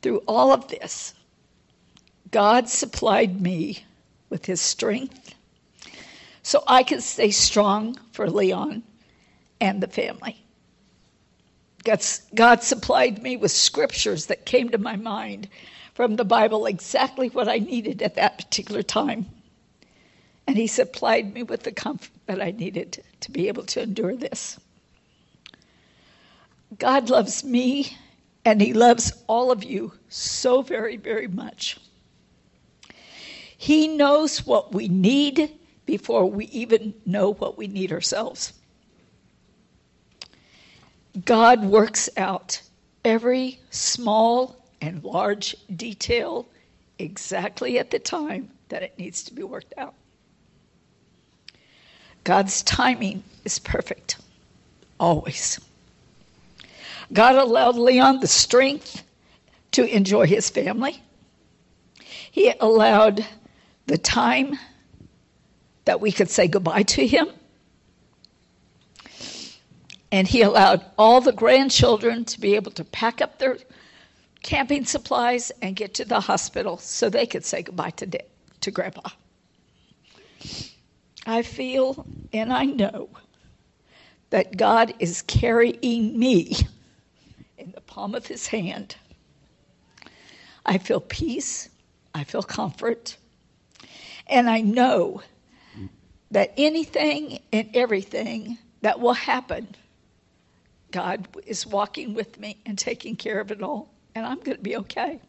[0.00, 1.14] Through all of this,
[2.30, 3.84] God supplied me
[4.30, 5.34] with his strength
[6.50, 8.82] so I could stay strong for Leon
[9.60, 10.44] and the family.
[11.84, 15.48] God supplied me with scriptures that came to my mind
[15.94, 19.26] from the Bible exactly what I needed at that particular time.
[20.48, 24.16] And he supplied me with the comfort that I needed to be able to endure
[24.16, 24.58] this.
[26.80, 27.96] God loves me
[28.44, 31.78] and he loves all of you so very, very much.
[33.56, 35.52] He knows what we need
[35.90, 38.52] before we even know what we need ourselves.
[41.24, 42.62] God works out
[43.04, 46.46] every small and large detail
[47.00, 49.94] exactly at the time that it needs to be worked out.
[52.22, 54.18] God's timing is perfect,
[55.00, 55.58] always.
[57.12, 59.02] God allowed Leon the strength
[59.72, 61.02] to enjoy his family.
[62.30, 63.26] He allowed
[63.86, 64.56] the time
[65.84, 67.28] that we could say goodbye to him.
[70.12, 73.58] And he allowed all the grandchildren to be able to pack up their
[74.42, 78.08] camping supplies and get to the hospital so they could say goodbye to,
[78.60, 79.10] to Grandpa.
[81.26, 83.08] I feel and I know
[84.30, 86.56] that God is carrying me
[87.58, 88.96] in the palm of his hand.
[90.64, 91.68] I feel peace,
[92.14, 93.16] I feel comfort,
[94.26, 95.22] and I know
[96.30, 99.74] that anything and everything that will happen,
[100.90, 104.62] God is walking with me and taking care of it all, and I'm going to
[104.62, 105.20] be okay.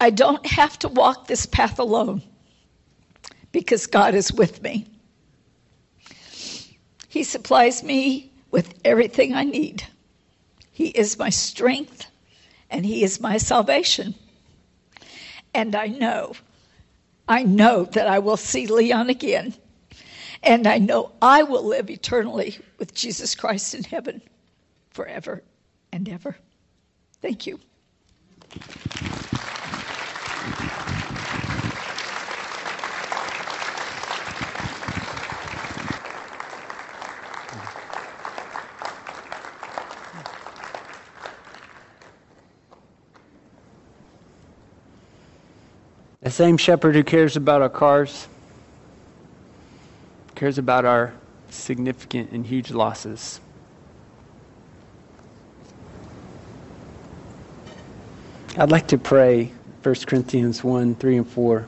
[0.00, 2.22] I don't have to walk this path alone
[3.50, 4.86] because God is with me.
[7.08, 9.84] He supplies me with everything I need.
[10.70, 12.06] He is my strength
[12.70, 14.14] and He is my salvation.
[15.54, 16.34] And I know,
[17.28, 19.54] I know that I will see Leon again.
[20.42, 24.22] And I know I will live eternally with Jesus Christ in heaven
[24.90, 25.42] forever
[25.92, 26.36] and ever.
[27.20, 27.58] Thank you.
[46.38, 48.28] Same shepherd who cares about our cars,
[50.36, 51.12] cares about our
[51.50, 53.40] significant and huge losses.
[58.56, 59.50] I'd like to pray
[59.82, 61.66] 1 Corinthians 1 3 and 4.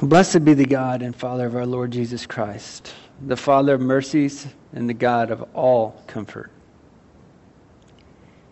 [0.00, 4.46] Blessed be the God and Father of our Lord Jesus Christ, the Father of mercies
[4.72, 6.52] and the God of all comfort.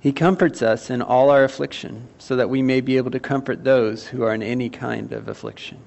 [0.00, 3.64] He comforts us in all our affliction, so that we may be able to comfort
[3.64, 5.78] those who are in any kind of affliction,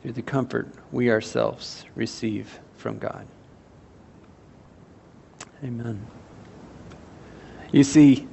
[0.00, 3.26] through the comfort we ourselves receive from God.
[5.64, 6.06] Amen.
[7.72, 8.28] You see,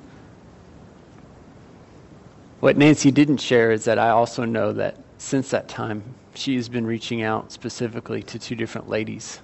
[2.60, 6.04] what Nancy didn't share is that I also know that since that time,
[6.36, 9.42] she has been reaching out specifically to two different ladies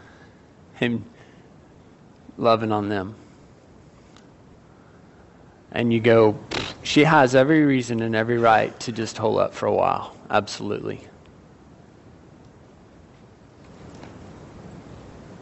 [0.80, 1.04] and
[2.36, 3.14] loving on them.
[5.72, 6.38] And you go,
[6.82, 10.16] she has every reason and every right to just hold up for a while.
[10.30, 11.00] Absolutely.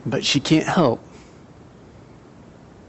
[0.05, 1.01] But she can't help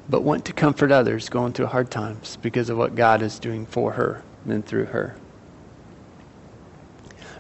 [0.10, 3.66] but want to comfort others going through hard times because of what God is doing
[3.66, 5.18] for her and through her.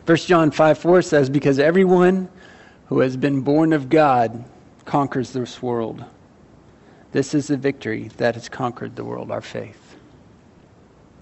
[0.05, 2.29] 1 John 5 4 says, Because everyone
[2.87, 4.43] who has been born of God
[4.85, 6.03] conquers this world.
[7.11, 9.86] This is the victory that has conquered the world, our faith.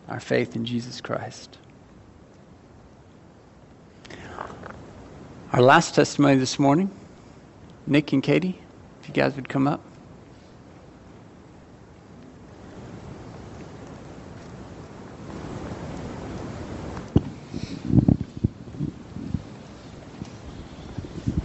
[0.08, 1.58] Our faith in Jesus Christ.
[5.52, 6.92] Our last testimony this morning,
[7.88, 8.60] Nick and Katie,
[9.02, 9.82] if you guys would come up.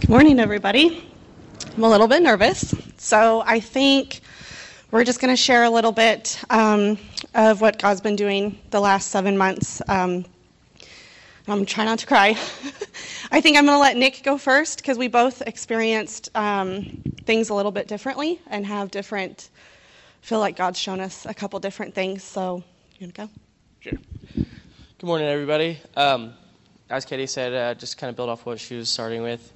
[0.01, 1.03] Good morning, everybody.
[1.75, 4.21] I'm a little bit nervous, so I think
[4.91, 6.97] we're just going to share a little bit um,
[7.33, 9.81] of what God's been doing the last seven months.
[9.87, 10.25] Um,
[11.47, 12.29] I'm trying not to cry.
[13.31, 17.49] I think I'm going to let Nick go first because we both experienced um, things
[17.49, 19.49] a little bit differently and have different.
[20.21, 22.23] Feel like God's shown us a couple different things.
[22.23, 22.63] So
[22.99, 23.29] you want to go?
[23.79, 23.99] Sure.
[24.35, 25.79] Good morning, everybody.
[25.95, 26.33] Um,
[26.89, 29.51] as Katie said, uh, just kind of build off what she was starting with.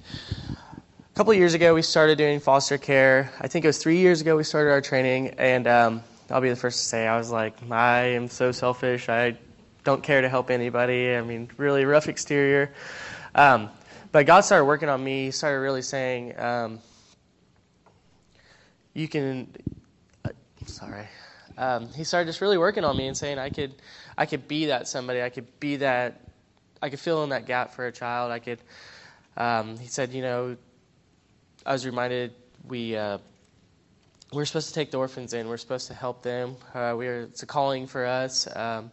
[0.50, 3.30] A couple years ago, we started doing foster care.
[3.40, 6.48] I think it was three years ago we started our training, and um, I'll be
[6.48, 9.08] the first to say I was like, I am so selfish.
[9.08, 9.36] I
[9.84, 11.14] don't care to help anybody.
[11.14, 12.72] I mean, really rough exterior.
[13.34, 13.70] Um,
[14.10, 15.26] but God started working on me.
[15.26, 16.80] He started really saying, um,
[18.94, 19.54] "You can."
[20.24, 20.30] Uh,
[20.64, 21.06] sorry.
[21.58, 23.74] Um, he started just really working on me and saying I could,
[24.18, 25.22] I could be that somebody.
[25.22, 26.20] I could be that
[26.82, 28.32] I could fill in that gap for a child.
[28.32, 28.58] I could.
[29.36, 30.56] Um, he said, you know,
[31.64, 32.32] I was reminded
[32.66, 33.18] we uh,
[34.36, 35.48] we're supposed to take the orphans in.
[35.48, 36.56] We're supposed to help them.
[36.74, 38.46] Uh, we're it's a calling for us.
[38.54, 38.90] Um,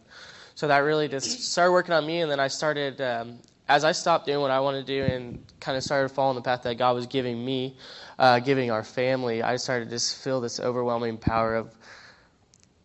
[0.56, 3.02] so that really just started working on me, and then I started.
[3.02, 6.36] Um, as I stopped doing what I wanted to do and kind of started following
[6.36, 7.78] the path that God was giving me,
[8.20, 11.74] uh, giving our family, I started to just feel this overwhelming power of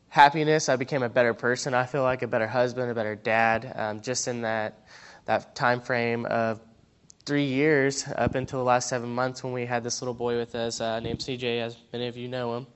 [0.08, 0.68] happiness.
[0.68, 1.74] I became a better person.
[1.74, 4.84] I feel like a better husband, a better dad, um, just in that
[5.26, 6.60] that time frame of
[7.28, 10.54] three years up until the last seven months when we had this little boy with
[10.54, 12.66] us uh, named CJ, as many of you know him.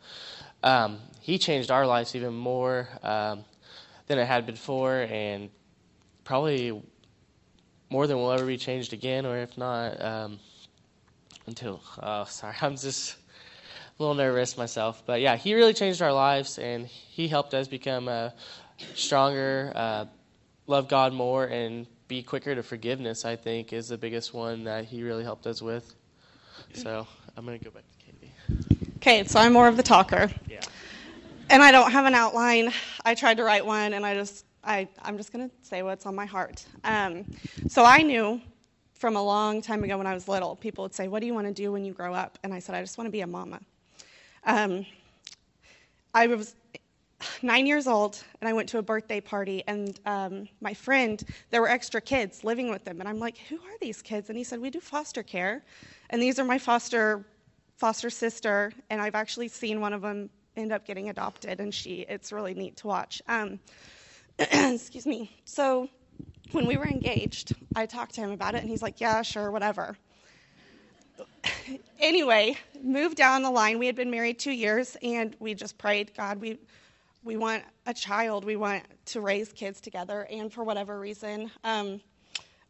[0.62, 3.46] Um, he changed our lives even more um,
[4.08, 5.48] than it had before, and
[6.24, 6.82] probably
[7.88, 10.38] more than will ever be changed again, or if not, um,
[11.46, 11.80] until.
[12.02, 13.16] Oh, sorry, I'm just
[13.98, 15.02] a little nervous myself.
[15.06, 18.28] But yeah, he really changed our lives, and he helped us become uh,
[18.94, 20.04] stronger, uh,
[20.66, 24.84] love God more, and be quicker to forgiveness, I think, is the biggest one that
[24.84, 25.94] he really helped us with.
[26.74, 27.06] So
[27.38, 28.34] I'm going to go back to Katie.
[28.96, 30.28] Okay, so I'm more of the talker.
[30.46, 30.60] Yeah.
[31.48, 32.70] And I don't have an outline.
[33.06, 36.04] I tried to write one, and I just, I, I'm just going to say what's
[36.04, 36.66] on my heart.
[36.84, 37.24] Um,
[37.66, 38.42] so I knew
[38.92, 41.32] from a long time ago when I was little, people would say, What do you
[41.32, 42.38] want to do when you grow up?
[42.44, 43.58] And I said, I just want to be a mama.
[44.44, 44.84] Um,
[46.12, 46.56] I was
[47.42, 51.60] nine years old and I went to a birthday party and um, my friend, there
[51.60, 54.28] were extra kids living with them and I'm like, who are these kids?
[54.28, 55.64] And he said, we do foster care
[56.10, 57.24] and these are my foster
[57.76, 62.06] foster sister and I've actually seen one of them end up getting adopted and she,
[62.08, 63.22] it's really neat to watch.
[63.28, 63.60] Um,
[64.38, 65.36] excuse me.
[65.44, 65.88] So
[66.52, 69.50] when we were engaged, I talked to him about it and he's like, yeah, sure,
[69.50, 69.96] whatever.
[71.98, 73.78] anyway, moved down the line.
[73.78, 76.58] We had been married two years and we just prayed, God, we
[77.24, 82.00] we want a child, we want to raise kids together, and for whatever reason, um,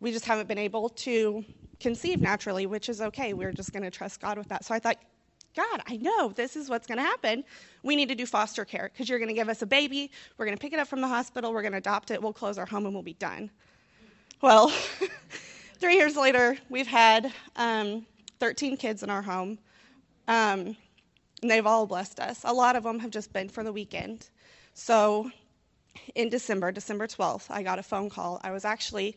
[0.00, 1.44] we just haven't been able to
[1.80, 3.32] conceive naturally, which is okay.
[3.32, 4.64] We're just going to trust God with that.
[4.64, 4.98] So I thought,
[5.54, 7.44] God, I know this is what's going to happen.
[7.82, 10.10] We need to do foster care because you're going to give us a baby.
[10.36, 11.52] We're going to pick it up from the hospital.
[11.52, 12.22] We're going to adopt it.
[12.22, 13.50] We'll close our home and we'll be done.
[14.40, 14.72] Well,
[15.78, 18.06] three years later, we've had um,
[18.40, 19.58] 13 kids in our home.
[20.26, 20.76] Um,
[21.42, 22.42] and they've all blessed us.
[22.44, 24.30] A lot of them have just been for the weekend.
[24.74, 25.30] So
[26.14, 28.40] in December, December 12th, I got a phone call.
[28.42, 29.16] I was actually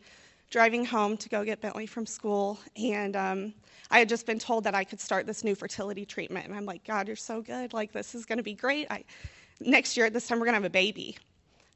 [0.49, 3.53] driving home to go get Bentley from school, and um,
[3.89, 6.45] I had just been told that I could start this new fertility treatment.
[6.47, 7.73] And I'm like, God, you're so good.
[7.73, 8.87] Like, this is going to be great.
[8.89, 9.03] I,
[9.59, 11.17] next year at this time, we're going to have a baby.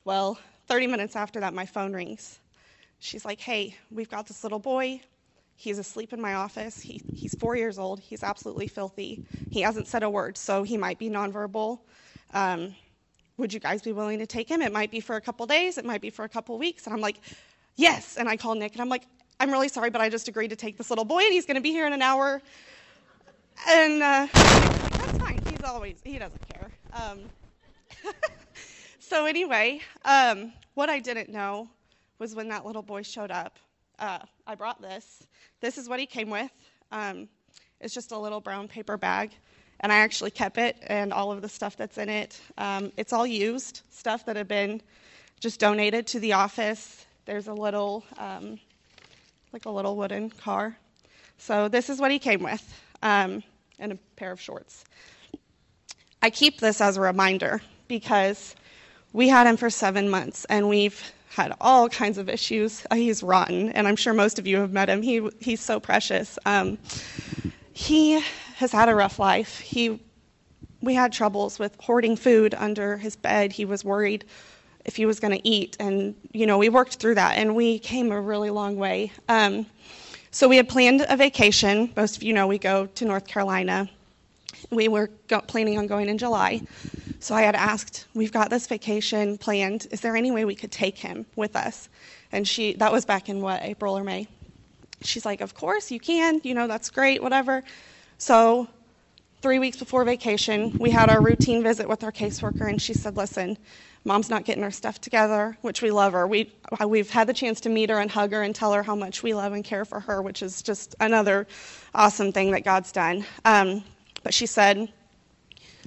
[0.05, 2.39] Well, 30 minutes after that, my phone rings.
[2.99, 5.01] She's like, hey, we've got this little boy.
[5.55, 6.80] He's asleep in my office.
[6.80, 7.99] He, he's four years old.
[7.99, 9.23] He's absolutely filthy.
[9.49, 11.80] He hasn't said a word, so he might be nonverbal.
[12.34, 12.75] Um,
[13.40, 14.62] would you guys be willing to take him?
[14.62, 16.86] It might be for a couple days, it might be for a couple weeks.
[16.86, 17.20] And I'm like,
[17.76, 18.18] yes.
[18.18, 19.04] And I call Nick and I'm like,
[19.40, 21.56] I'm really sorry, but I just agreed to take this little boy and he's going
[21.56, 22.42] to be here in an hour.
[23.68, 25.40] And uh, that's fine.
[25.50, 26.70] He's always, he doesn't care.
[26.94, 27.20] Um,
[29.00, 31.70] so, anyway, um, what I didn't know
[32.20, 33.58] was when that little boy showed up,
[33.98, 35.24] uh, I brought this.
[35.62, 36.52] This is what he came with.
[36.92, 37.28] Um,
[37.82, 39.32] it's just a little brown paper bag
[39.80, 42.39] and I actually kept it and all of the stuff that's in it.
[42.57, 44.82] Um, it's all used stuff that have been
[45.39, 47.05] just donated to the office.
[47.25, 48.59] There's a little, um,
[49.53, 50.77] like a little wooden car.
[51.38, 53.43] So this is what he came with, um,
[53.80, 54.84] and a pair of shorts.
[56.21, 58.55] I keep this as a reminder because
[59.13, 62.86] we had him for seven months and we've had all kinds of issues.
[62.91, 65.01] Uh, he's rotten, and I'm sure most of you have met him.
[65.01, 66.38] He, he's so precious.
[66.45, 66.77] Um,
[67.71, 68.21] he
[68.60, 69.60] has had a rough life.
[69.60, 70.01] He,
[70.82, 73.53] we had troubles with hoarding food under his bed.
[73.53, 74.26] He was worried
[74.84, 77.80] if he was going to eat, and you know we worked through that, and we
[77.80, 79.14] came a really long way.
[79.30, 79.66] Um,
[80.32, 81.93] so we had planned a vacation.
[81.95, 83.89] Most of you know we go to North Carolina.
[84.72, 86.62] We were go- planning on going in July.
[87.22, 89.88] So I had asked, "We've got this vacation planned.
[89.91, 91.88] Is there any way we could take him with us?"
[92.34, 94.28] And she, that was back in what April or May.
[95.01, 96.41] She's like, "Of course you can.
[96.43, 97.24] You know that's great.
[97.24, 97.64] Whatever."
[98.20, 98.67] So,
[99.41, 103.15] three weeks before vacation, we had our routine visit with our caseworker, and she said,
[103.15, 103.57] Listen,
[104.03, 106.28] mom's not getting her stuff together, which we love her.
[106.28, 106.53] We,
[106.86, 109.24] we've had the chance to meet her and hug her and tell her how much
[109.24, 111.47] we love and care for her, which is just another
[111.95, 113.26] awesome thing that God's done.
[113.45, 113.86] Um,
[114.22, 114.91] but she said,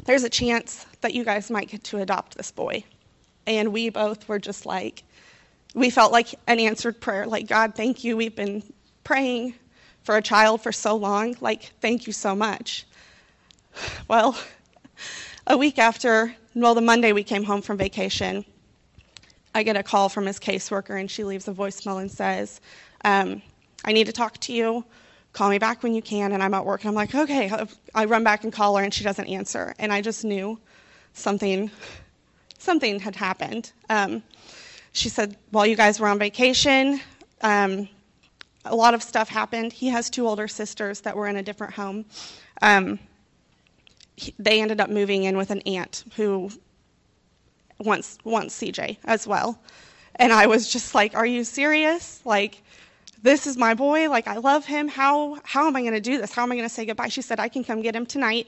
[0.06, 2.82] There's a chance that you guys might get to adopt this boy.
[3.46, 5.02] And we both were just like,
[5.74, 8.16] we felt like an answered prayer, like, God, thank you.
[8.16, 8.62] We've been
[9.04, 9.54] praying
[10.02, 11.36] for a child for so long.
[11.40, 12.86] Like, thank you so much.
[14.08, 14.36] Well,
[15.46, 18.44] a week after, well, the Monday we came home from vacation,
[19.54, 22.60] I get a call from his caseworker, and she leaves a voicemail and says,
[23.04, 23.42] um,
[23.84, 24.84] I need to talk to you.
[25.32, 26.32] Call me back when you can.
[26.32, 27.50] And I'm at work, and I'm like, okay.
[27.94, 29.74] I run back and call her, and she doesn't answer.
[29.78, 30.58] And I just knew
[31.12, 31.70] something,
[32.58, 33.72] something had happened.
[33.90, 34.22] Um,
[34.92, 37.00] she said, while you guys were on vacation,
[37.42, 37.88] um,
[38.64, 39.72] a lot of stuff happened.
[39.72, 42.04] He has two older sisters that were in a different home.
[42.60, 42.98] Um,
[44.16, 46.50] he, they ended up moving in with an aunt who
[47.78, 49.58] wants wants CJ as well.
[50.16, 52.20] And I was just like, "Are you serious?
[52.24, 52.62] Like,
[53.22, 54.08] this is my boy.
[54.10, 54.88] Like, I love him.
[54.88, 56.32] How how am I going to do this?
[56.32, 58.46] How am I going to say goodbye?" She said, "I can come get him tonight,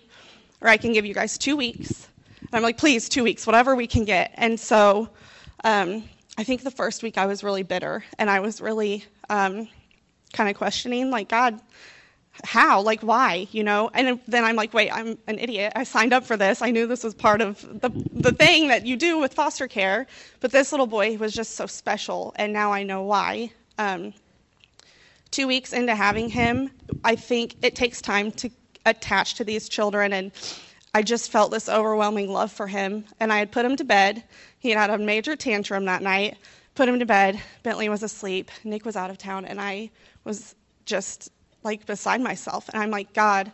[0.61, 2.09] or I can give you guys two weeks."
[2.41, 5.09] And I'm like, "Please, two weeks, whatever we can get." And so,
[5.65, 6.05] um,
[6.37, 9.69] I think the first week I was really bitter, and I was really um,
[10.35, 11.61] kind of questioning, like, God,
[12.43, 12.83] how?
[12.83, 13.47] Like, why?
[13.53, 13.91] You know?
[13.95, 15.73] And then I'm like, wait, I'm an idiot.
[15.77, 16.61] I signed up for this.
[16.61, 20.07] I knew this was part of the, the thing that you do with foster care.
[20.41, 23.53] But this little boy was just so special, and now I know why.
[23.79, 24.13] Um,
[25.31, 26.71] two weeks into having him,
[27.05, 28.51] I think it takes time to
[28.87, 30.33] attach to these children, and
[30.93, 33.05] I just felt this overwhelming love for him.
[33.21, 34.23] And I had put him to bed.
[34.59, 36.37] He had had a major tantrum that night.
[36.75, 37.41] Put him to bed.
[37.63, 38.51] Bentley was asleep.
[38.65, 39.91] Nick was out of town, and I
[40.25, 40.55] was
[40.85, 41.31] just
[41.63, 42.69] like beside myself.
[42.69, 43.53] And I'm like, God,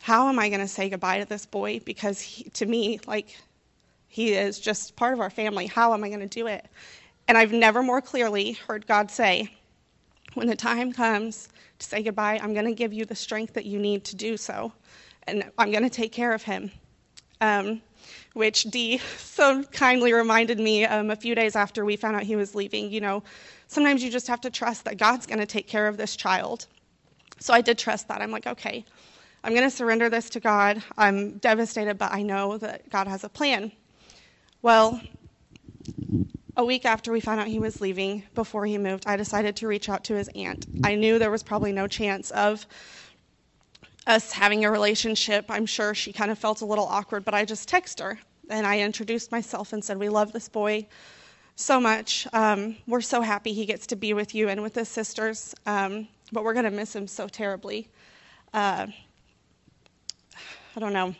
[0.00, 1.80] how am I going to say goodbye to this boy?
[1.84, 3.36] Because he, to me, like,
[4.08, 5.66] he is just part of our family.
[5.66, 6.66] How am I going to do it?
[7.26, 9.50] And I've never more clearly heard God say,
[10.34, 13.66] when the time comes to say goodbye, I'm going to give you the strength that
[13.66, 14.72] you need to do so.
[15.26, 16.70] And I'm going to take care of him.
[17.40, 17.82] Um,
[18.32, 22.36] which Dee so kindly reminded me um, a few days after we found out he
[22.36, 22.90] was leaving.
[22.90, 23.22] You know,
[23.68, 26.66] sometimes you just have to trust that God's going to take care of this child.
[27.38, 28.20] So I did trust that.
[28.20, 28.84] I'm like, okay,
[29.44, 30.82] I'm going to surrender this to God.
[30.96, 33.70] I'm devastated, but I know that God has a plan.
[34.60, 35.00] Well,
[36.56, 39.68] a week after we found out he was leaving, before he moved, I decided to
[39.68, 40.66] reach out to his aunt.
[40.82, 42.66] I knew there was probably no chance of
[44.08, 47.44] us having a relationship, I'm sure she kind of felt a little awkward, but I
[47.44, 50.88] just texted her and I introduced myself and said, We love this boy
[51.58, 52.24] so much.
[52.32, 56.06] Um, we're so happy he gets to be with you and with his sisters, um,
[56.30, 57.88] but we're going to miss him so terribly.
[58.54, 58.86] Uh,
[60.76, 61.16] I don't know.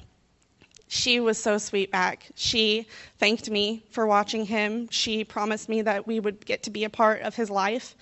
[0.87, 2.29] She was so sweet back.
[2.37, 2.87] She
[3.19, 4.89] thanked me for watching him.
[4.91, 7.97] She promised me that we would get to be a part of his life.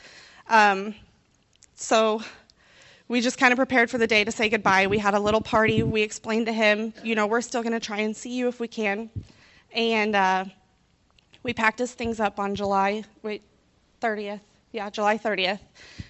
[0.50, 0.94] Um,
[1.74, 2.20] so
[3.08, 4.88] we just kind of prepared for the day to say goodbye.
[4.88, 5.82] We had a little party.
[5.82, 8.60] We explained to him, you know, we're still going to try and see you if
[8.60, 9.08] we can.
[9.72, 10.44] And uh,
[11.46, 13.40] we packed his things up on July, wait,
[14.00, 14.40] 30th.
[14.72, 15.60] Yeah, July 30th.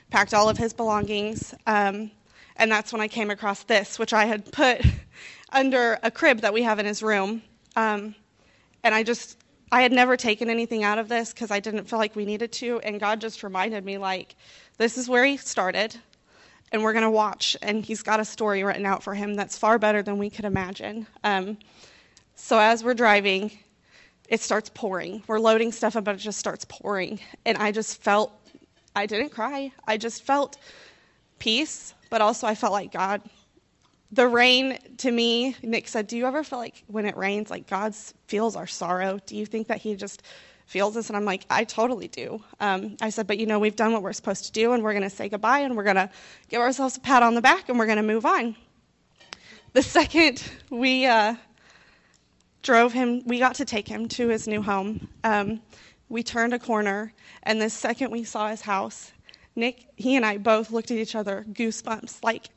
[0.08, 1.54] Packed all of his belongings.
[1.66, 2.10] Um,
[2.56, 4.80] and that's when I came across this, which I had put
[5.52, 7.42] under a crib that we have in his room.
[7.76, 8.14] Um,
[8.82, 9.36] and I just,
[9.70, 12.50] I had never taken anything out of this because I didn't feel like we needed
[12.52, 12.80] to.
[12.80, 14.36] And God just reminded me, like,
[14.78, 15.94] this is where he started
[16.72, 17.58] and we're going to watch.
[17.60, 20.46] And he's got a story written out for him that's far better than we could
[20.46, 21.06] imagine.
[21.24, 21.58] Um,
[22.36, 23.50] so as we're driving,
[24.28, 25.22] it starts pouring.
[25.26, 27.20] We're loading stuff up, but it just starts pouring.
[27.44, 28.32] And I just felt,
[28.94, 29.72] I didn't cry.
[29.86, 30.56] I just felt
[31.38, 33.22] peace, but also I felt like God.
[34.12, 37.68] The rain to me, Nick said, Do you ever feel like when it rains, like
[37.68, 37.94] God
[38.26, 39.18] feels our sorrow?
[39.26, 40.22] Do you think that He just
[40.66, 41.08] feels this?
[41.08, 42.42] And I'm like, I totally do.
[42.60, 44.92] Um, I said, but you know, we've done what we're supposed to do, and we're
[44.92, 46.10] going to say goodbye, and we're going to
[46.48, 48.54] give ourselves a pat on the back, and we're going to move on.
[49.72, 51.34] The second we uh,
[52.66, 55.08] drove him, we got to take him to his new home.
[55.22, 55.62] Um,
[56.08, 57.12] we turned a corner,
[57.44, 59.12] and the second we saw his house,
[59.54, 62.24] Nick, he and I both looked at each other, goosebumps.
[62.24, 62.50] Like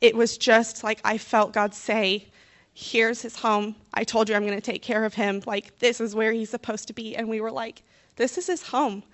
[0.00, 2.26] it was just like I felt God say,
[2.74, 3.76] here's his home.
[3.94, 5.42] I told you I'm going to take care of him.
[5.46, 7.14] Like, this is where he's supposed to be.
[7.16, 7.82] And we were like,
[8.16, 9.04] this is his home.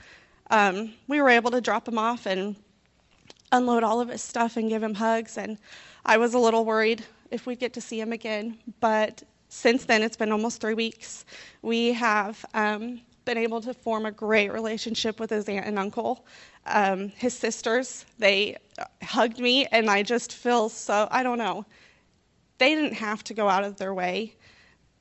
[0.51, 2.57] Um, we were able to drop him off and
[3.53, 5.37] unload all of his stuff and give him hugs.
[5.37, 5.59] And
[6.07, 8.59] I was a little worried if we'd get to see him again.
[8.81, 11.25] But since then, it's been almost three weeks.
[11.63, 16.27] We have um, been able to form a great relationship with his aunt and uncle.
[16.67, 18.57] Um, his sisters, they
[19.03, 21.65] hugged me, and I just feel so, I don't know
[22.59, 24.35] they didn't have to go out of their way,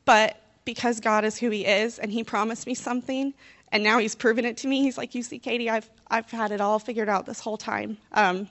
[0.06, 3.34] but because God is who He is and He promised me something,
[3.72, 6.52] and now He's proven it to me, He's like, You see, Katie, I've, I've had
[6.52, 7.98] it all figured out this whole time.
[8.14, 8.48] Um,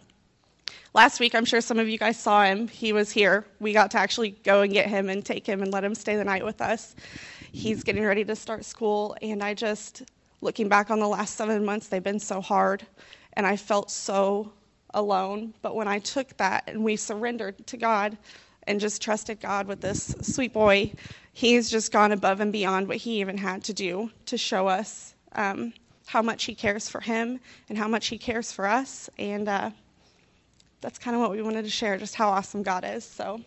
[0.95, 2.69] last week, I'm sure some of you guys saw him.
[2.69, 3.45] He was here.
[3.61, 6.17] We got to actually go and get him and take him and let him stay
[6.17, 6.97] the night with us.
[7.53, 10.03] He's getting ready to start school, and I just,
[10.41, 12.87] looking back on the last seven months, they've been so hard,
[13.35, 14.53] and I felt so
[14.95, 15.55] alone.
[15.63, 18.19] But when I took that and we surrendered to God,
[18.67, 20.93] and just trusted God with this sweet boy,
[21.33, 25.15] he's just gone above and beyond what he even had to do to show us
[25.33, 25.73] um,
[26.07, 27.39] how much he cares for him
[27.69, 29.09] and how much he cares for us.
[29.19, 29.71] And uh,
[30.87, 33.03] that's kind of what we wanted to share, just how awesome God is.
[33.05, 33.41] So.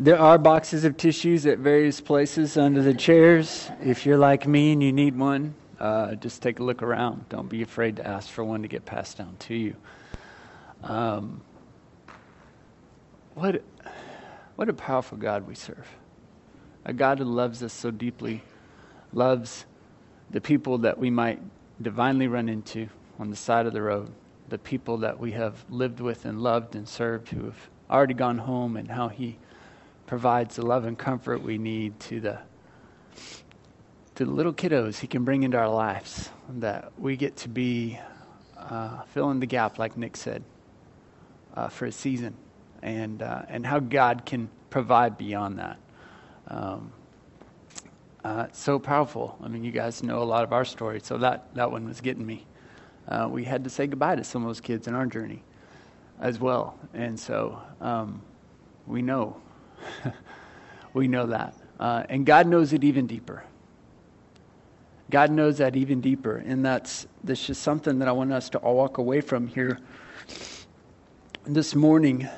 [0.00, 3.70] There are boxes of tissues at various places under the chairs.
[3.80, 7.28] If you're like me and you need one, uh, just take a look around.
[7.28, 9.76] Don't be afraid to ask for one to get passed down to you.
[10.82, 11.40] Um,
[13.34, 13.62] what,
[14.56, 15.86] what a powerful God we serve.
[16.84, 18.42] A God who loves us so deeply,
[19.12, 19.64] loves
[20.30, 21.40] the people that we might
[21.80, 24.10] divinely run into on the side of the road,
[24.48, 28.38] the people that we have lived with and loved and served who have already gone
[28.38, 29.38] home, and how He
[30.06, 32.38] provides the love and comfort we need to the
[34.14, 37.98] to the little kiddos he can bring into our lives that we get to be
[38.56, 40.42] uh, fill in the gap like nick said
[41.54, 42.34] uh, for a season.
[42.82, 45.78] And uh, and how god can provide beyond that
[46.48, 46.92] um,
[48.24, 51.54] uh, so powerful i mean you guys know a lot of our story so that
[51.54, 52.46] that one was getting me
[53.08, 55.42] uh, we had to say goodbye to some of those kids in our journey
[56.20, 58.22] as well and so um,
[58.86, 59.36] we know
[60.94, 61.54] we know that.
[61.78, 63.44] Uh, and God knows it even deeper.
[65.10, 66.36] God knows that even deeper.
[66.36, 69.78] And that's, that's just something that I want us to all walk away from here
[71.44, 72.28] this morning.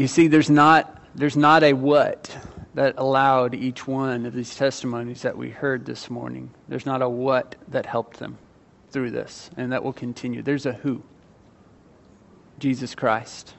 [0.00, 2.34] You see, there's not, there's not a what
[2.72, 6.48] that allowed each one of these testimonies that we heard this morning.
[6.68, 8.38] There's not a what that helped them
[8.92, 10.40] through this, and that will continue.
[10.40, 11.02] There's a who.
[12.58, 13.52] Jesus Christ.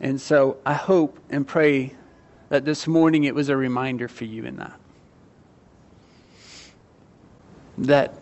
[0.00, 1.94] And so I hope and pray
[2.50, 4.78] that this morning it was a reminder for you in that.
[7.78, 8.12] That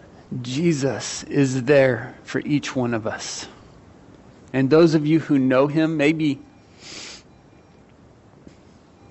[0.42, 3.48] Jesus is there for each one of us.
[4.52, 6.38] And those of you who know him, maybe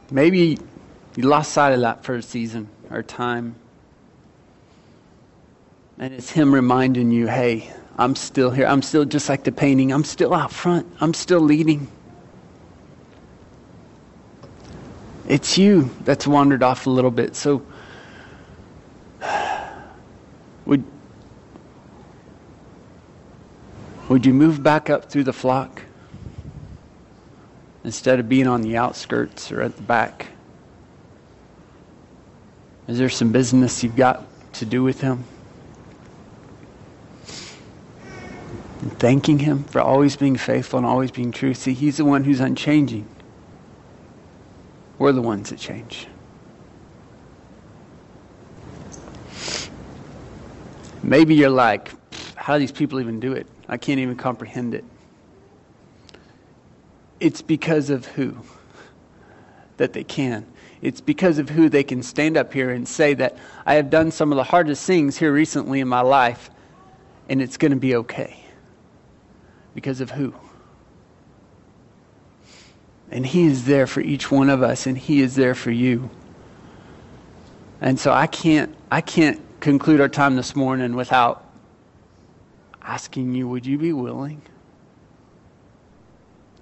[0.09, 0.57] Maybe
[1.15, 3.55] you lost sight of that for a season or time.
[5.99, 8.67] And it's Him reminding you, hey, I'm still here.
[8.67, 9.91] I'm still just like the painting.
[9.91, 10.87] I'm still out front.
[11.01, 11.87] I'm still leading.
[15.27, 17.35] It's you that's wandered off a little bit.
[17.35, 17.65] So,
[20.65, 20.83] would,
[24.07, 25.81] would you move back up through the flock
[27.87, 30.27] instead of being on the outskirts or at the back?
[32.89, 34.25] Is there some business you've got
[34.55, 35.23] to do with Him?
[38.81, 41.53] And thanking Him for always being faithful and always being true.
[41.53, 43.07] See, He's the one who's unchanging.
[44.97, 46.07] We're the ones that change.
[51.01, 51.93] Maybe you're like,
[52.35, 53.47] how do these people even do it?
[53.69, 54.83] I can't even comprehend it.
[57.19, 58.37] It's because of who
[59.77, 60.45] that they can.
[60.81, 64.11] It's because of who they can stand up here and say that I have done
[64.11, 66.49] some of the hardest things here recently in my life,
[67.29, 68.39] and it's going to be okay.
[69.73, 70.33] Because of who?
[73.09, 76.09] And He is there for each one of us, and He is there for you.
[77.81, 81.43] And so I can't, I can't conclude our time this morning without
[82.81, 84.41] asking you would you be willing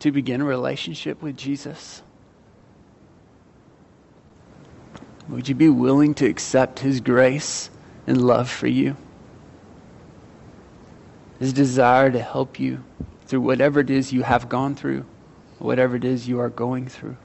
[0.05, 2.03] to begin a relationship with Jesus?
[5.29, 7.71] Would you be willing to accept His grace
[8.05, 8.95] and love for you?
[11.39, 12.83] His desire to help you
[13.25, 15.05] through whatever it is you have gone through,
[15.57, 17.17] whatever it is you are going through.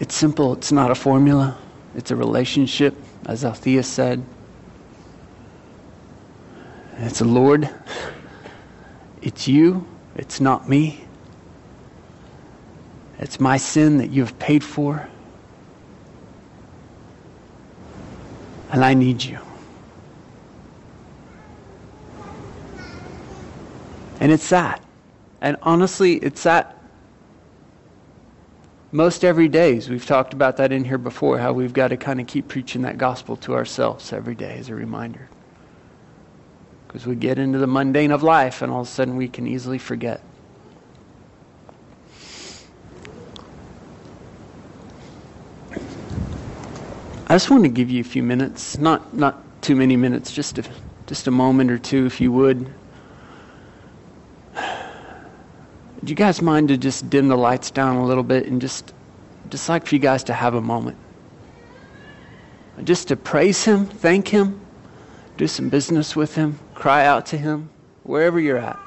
[0.00, 1.58] It's simple, it's not a formula,
[1.94, 2.96] it's a relationship,
[3.26, 4.24] as Althea said.
[6.98, 7.68] It's a Lord.
[9.22, 9.86] It's you,
[10.16, 11.04] it's not me.
[13.18, 15.08] It's my sin that you have paid for.
[18.70, 19.38] And I need you.
[24.20, 24.82] And it's that.
[25.40, 26.76] And honestly, it's that
[28.92, 29.80] most every day.
[29.88, 32.82] We've talked about that in here before, how we've got to kind of keep preaching
[32.82, 35.28] that gospel to ourselves every day as a reminder.
[36.94, 39.48] Because we get into the mundane of life and all of a sudden we can
[39.48, 40.20] easily forget.
[47.26, 50.56] I just want to give you a few minutes, not not too many minutes, just
[50.58, 50.64] a,
[51.08, 52.72] just a moment or two, if you would.
[54.54, 58.94] Would you guys mind to just dim the lights down a little bit and just
[59.50, 60.96] just like for you guys to have a moment,
[62.84, 64.60] just to praise Him, thank Him,
[65.36, 67.70] do some business with Him, cry out to Him,
[68.02, 68.78] wherever you're at.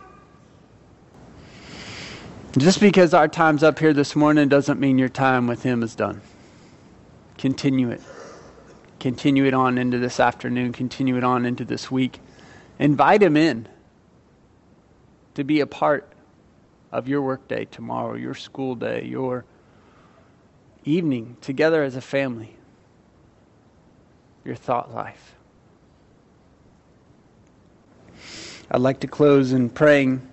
[2.56, 5.95] Just because our time's up here this morning doesn't mean your time with Him is
[5.95, 6.22] done.
[7.39, 8.04] Continue it
[9.00, 12.20] continue it on into this afternoon, continue it on into this week.
[12.78, 13.68] Invite him in
[15.34, 16.12] to be a part
[16.91, 19.43] of your workday tomorrow, your school day, your
[20.86, 22.56] evening together as a family,
[24.45, 25.37] your thought life.
[28.70, 30.28] I'd like to close in praying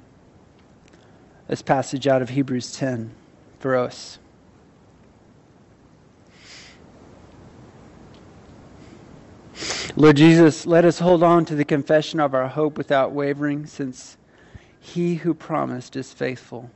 [1.47, 3.13] this passage out of Hebrews 10
[3.61, 4.19] for us.
[9.95, 14.17] Lord Jesus, let us hold on to the confession of our hope without wavering, since
[14.81, 16.69] he who promised is faithful.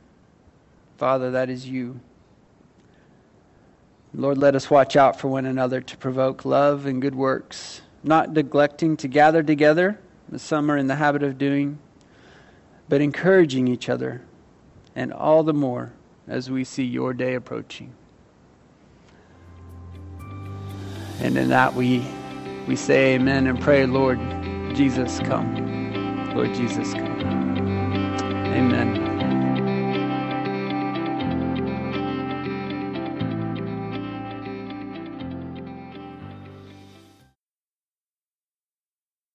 [0.97, 1.99] Father, that is you.
[4.13, 8.31] Lord, let us watch out for one another to provoke love and good works, not
[8.31, 9.99] neglecting to gather together,
[10.37, 11.79] some are in the habit of doing,
[12.87, 14.21] but encouraging each other,
[14.95, 15.91] and all the more
[16.27, 17.93] as we see your day approaching.
[21.21, 22.05] And in that we
[22.67, 24.19] we say amen and pray, Lord
[24.75, 26.33] Jesus, come.
[26.35, 27.09] Lord Jesus, come.